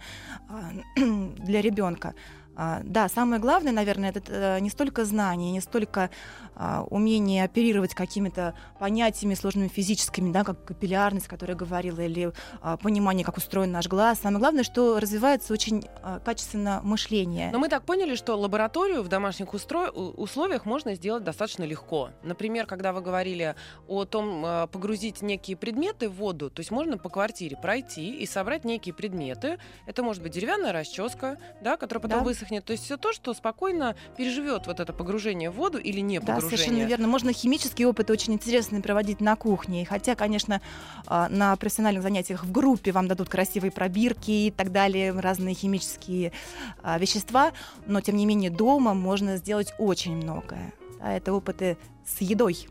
а, 0.50 0.72
для 0.98 1.62
ребенка. 1.62 2.16
А, 2.62 2.82
Да, 2.84 3.10
самое 3.10 3.42
главное, 3.42 3.72
наверное, 3.74 4.12
это 4.12 4.22
э, 4.28 4.60
не 4.60 4.70
столько 4.70 5.04
знание, 5.04 5.52
не 5.52 5.62
столько 5.62 6.12
а, 6.56 6.84
умение 6.92 7.44
оперировать 7.44 7.96
какими-то 7.96 8.54
понятиями 8.80 9.34
сложными 9.34 9.68
физическими, 9.68 10.32
да, 10.32 10.44
как 10.44 10.64
капиллярность, 10.64 11.26
о 11.26 11.30
которой 11.30 11.52
я 11.52 11.56
говорила, 11.56 12.00
или 12.02 12.32
а, 12.62 12.78
понимание, 12.78 13.26
как 13.26 13.38
устроен 13.38 13.72
наш 13.72 13.88
глаз. 13.88 14.20
Самое 14.20 14.40
главное, 14.40 14.64
что 14.64 15.00
развивается 15.00 15.54
очень 15.54 15.88
качественно 16.24 16.82
мышление. 16.84 17.50
Но 17.52 17.58
мы 17.58 17.68
так 17.68 17.84
поняли, 17.84 18.14
что 18.14 18.36
лабораторию 18.36 19.02
в 19.02 19.08
домашних 19.08 19.56
устро- 19.56 19.90
условиях 19.90 20.66
можно 20.66 20.94
сделать 20.94 21.24
достаточно 21.24 21.64
легко. 21.64 22.12
Например, 22.22 22.68
когда 22.68 22.94
вы 22.94 23.02
говорили 23.02 23.56
о 23.88 24.06
том, 24.06 24.46
погрузить 24.72 25.24
некие 25.24 25.58
предметы 25.58 26.10
в 26.10 26.16
воду, 26.18 26.52
то 26.52 26.60
есть 26.60 26.70
можно 26.70 27.00
по 27.00 27.10
квартире 27.10 27.58
пройти 27.60 28.14
и 28.14 28.28
собрать 28.28 28.66
некие 28.66 28.94
предметы. 28.94 29.58
Это 29.88 30.04
может 30.04 30.22
быть 30.22 30.34
деревянная 30.34 30.74
расческа, 30.74 31.38
да, 31.64 31.76
которая 31.78 32.02
потом 32.04 32.20
Да. 32.20 32.26
высохнет. 32.26 32.51
То 32.60 32.72
есть 32.74 32.84
все 32.84 32.98
то, 32.98 33.14
что 33.14 33.34
спокойно 33.34 33.96
переживет 34.18 34.68
вот 34.68 34.82
это 34.82 34.92
погружение 34.92 35.50
в 35.50 35.54
воду 35.54 35.78
или 35.78 36.02
не 36.02 36.20
Да, 36.20 36.36
погружение. 36.36 36.58
совершенно 36.58 36.88
верно. 36.88 37.08
Можно 37.08 37.32
химические 37.32 37.88
опыты 37.88 38.12
очень 38.12 38.34
интересные 38.34 38.82
проводить 38.82 39.22
на 39.22 39.36
кухне. 39.38 39.84
И 39.84 39.86
Хотя, 39.86 40.16
конечно, 40.16 40.60
а, 41.06 41.30
на 41.30 41.56
профессиональных 41.56 42.04
занятиях 42.04 42.44
в 42.44 42.52
группе 42.52 42.92
вам 42.92 43.08
дадут 43.08 43.30
красивые 43.30 43.72
пробирки 43.72 44.32
и 44.32 44.52
так 44.52 44.72
далее, 44.72 45.12
разные 45.18 45.54
химические 45.54 46.34
а, 46.82 46.98
вещества, 46.98 47.54
но 47.86 48.02
тем 48.02 48.18
не 48.18 48.26
менее 48.26 48.50
дома 48.50 48.94
можно 48.94 49.38
сделать 49.38 49.74
очень 49.78 50.16
многое. 50.16 50.74
Да, 51.00 51.14
это 51.14 51.34
опыты 51.34 51.78
с 52.06 52.22
едой. 52.22 52.68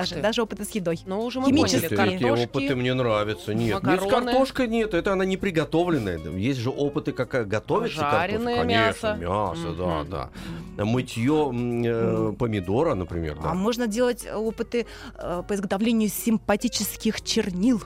Даже, 0.00 0.16
даже 0.16 0.42
опыты 0.42 0.64
с 0.64 0.70
едой. 0.70 1.00
Но 1.06 1.20
уже 1.24 1.40
мы 1.40 1.46
Химические. 1.48 1.90
поняли, 1.90 2.14
Эти 2.16 2.24
опыты 2.24 2.46
картошки. 2.46 2.72
мне 2.74 2.94
нравятся. 2.94 3.54
Нет, 3.54 3.82
нет, 3.82 3.82
макароны. 3.82 4.10
картошка 4.32 4.66
нет, 4.66 4.94
это 4.94 5.12
она 5.12 5.24
не 5.24 5.36
приготовленная. 5.36 6.18
Есть 6.18 6.60
же 6.60 6.70
опыты, 6.70 7.12
как 7.12 7.48
готовится 7.48 8.00
Жареное 8.00 8.56
картошка. 8.56 8.66
мясо. 8.66 9.00
Конечно, 9.12 9.24
мясо, 9.30 9.74
да, 9.78 9.98
Мгм. 10.00 10.10
да. 10.10 10.84
Мытье 10.84 11.52
э, 11.86 12.32
помидора, 12.38 12.94
например, 12.94 13.36
А 13.40 13.42
да. 13.42 13.54
можно 13.54 13.86
делать 13.86 14.26
опыты 14.32 14.86
э, 15.16 15.42
по 15.48 15.54
изготовлению 15.54 16.08
симпатических 16.08 17.22
чернил. 17.22 17.82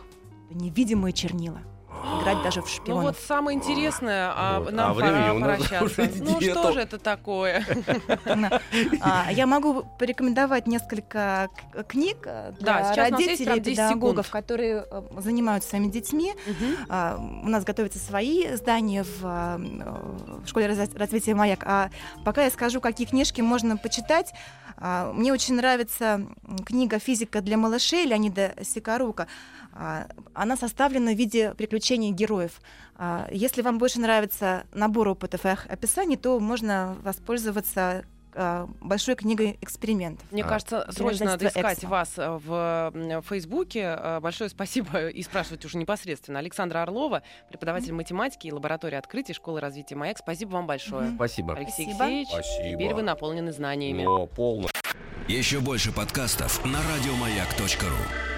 Невидимые 0.51 1.13
чернила. 1.13 1.61
Играть 2.21 2.43
даже 2.43 2.61
в 2.63 2.65
Ну 2.65 2.71
шпионов. 2.71 3.03
вот 3.05 3.17
самое 3.19 3.57
интересное, 3.57 4.33
а 4.35 4.61
Вот. 4.61 4.73
нам 4.73 4.91
А 4.93 4.95
пора 4.95 5.33
у 5.35 5.39
нас 5.39 5.59
прощаться. 5.59 5.85
уже 6.03 6.13
Ну 6.21 6.41
нету. 6.41 6.61
что 6.61 6.73
же 6.73 6.81
это 6.81 6.99
такое? 6.99 7.65
А, 9.01 9.31
Я 9.33 9.47
могу 9.47 9.83
порекомендовать 9.99 10.67
несколько 10.67 11.49
книг 11.89 12.19
э, 12.25 12.53
для 12.61 12.95
родителей, 12.95 13.45
прям 13.45 13.61
10 13.63 13.77
педагогов, 13.77 14.31
которые 14.31 14.85
э, 14.91 15.03
занимаются 15.19 15.71
своими 15.71 15.89
детьми. 15.89 16.35
А, 16.89 17.17
У 17.19 17.49
нас 17.49 17.65
готовятся 17.65 17.99
свои 17.99 18.55
здания 18.55 19.03
в, 19.05 19.21
а, 19.25 19.59
э, 19.59 20.41
в 20.45 20.49
школе 20.49 20.67
раз- 20.67 20.95
развития 20.95 21.35
«Маяк». 21.35 21.63
А 21.67 21.91
пока 22.25 22.45
я 22.45 22.51
скажу, 22.51 22.81
какие 22.81 23.07
книжки 23.07 23.41
можно 23.41 23.77
почитать. 23.77 24.33
А, 24.77 25.13
Мне 25.13 25.33
очень 25.33 25.55
нравится 25.57 26.21
книга 26.65 26.99
«Физика 26.99 27.41
для 27.41 27.57
малышей» 27.57 28.07
Леонида 28.07 28.55
Сикорука. 28.63 29.27
А, 29.73 30.07
Она 30.35 30.57
составлена 30.57 31.13
в 31.13 31.17
виде 31.17 31.55
приключений 31.55 31.88
героев. 31.97 32.61
А, 32.97 33.29
Если 33.31 33.63
вам 33.63 33.79
больше 33.79 34.01
нравится 34.01 34.65
набор 34.73 35.09
опытов 35.09 35.45
и 35.47 35.49
описаний, 35.49 36.17
то 36.17 36.39
можно 36.41 36.97
воспользоваться 37.03 38.05
а, 38.35 38.69
большой 38.81 39.15
книгой 39.17 39.59
экспериментов. 39.61 40.27
Мне 40.31 40.45
А. 40.45 40.49
кажется, 40.49 40.87
срочно 40.93 41.27
надо 41.27 41.49
искать 41.49 41.79
«Эксмо». 41.79 41.89
вас 41.91 42.13
в 42.17 43.23
Фейсбуке. 43.29 43.99
Большое 44.21 44.51
спасибо 44.51 45.09
и 45.09 45.23
спрашивать 45.23 45.65
уже 45.65 45.79
непосредственно. 45.79 46.39
Александра 46.39 46.83
Орлова, 46.83 47.23
преподаватель 47.49 47.93
математики 47.93 48.47
и 48.49 48.53
лаборатории 48.53 48.97
открытий 48.97 49.33
школы 49.33 49.61
развития 49.61 49.97
МАЭК. 49.97 50.19
Спасибо 50.19 50.51
вам 50.51 50.67
большое. 50.67 51.07
Мгм. 51.09 51.17
Спасибо. 51.17 51.55
Алексей 51.55 51.85
Спасибо. 51.87 52.05
Алексеевич, 52.05 52.29
Спасибо. 52.29 52.69
теперь 52.77 52.95
вы 52.95 53.03
наполнены 53.03 53.53
знаниями. 53.53 54.05
О, 54.05 54.27
полно. 54.27 54.69
Еще 55.27 55.61
больше 55.61 55.93
подкастов 55.93 56.65
на 56.65 56.79
радиомаяк.ру. 56.95 58.38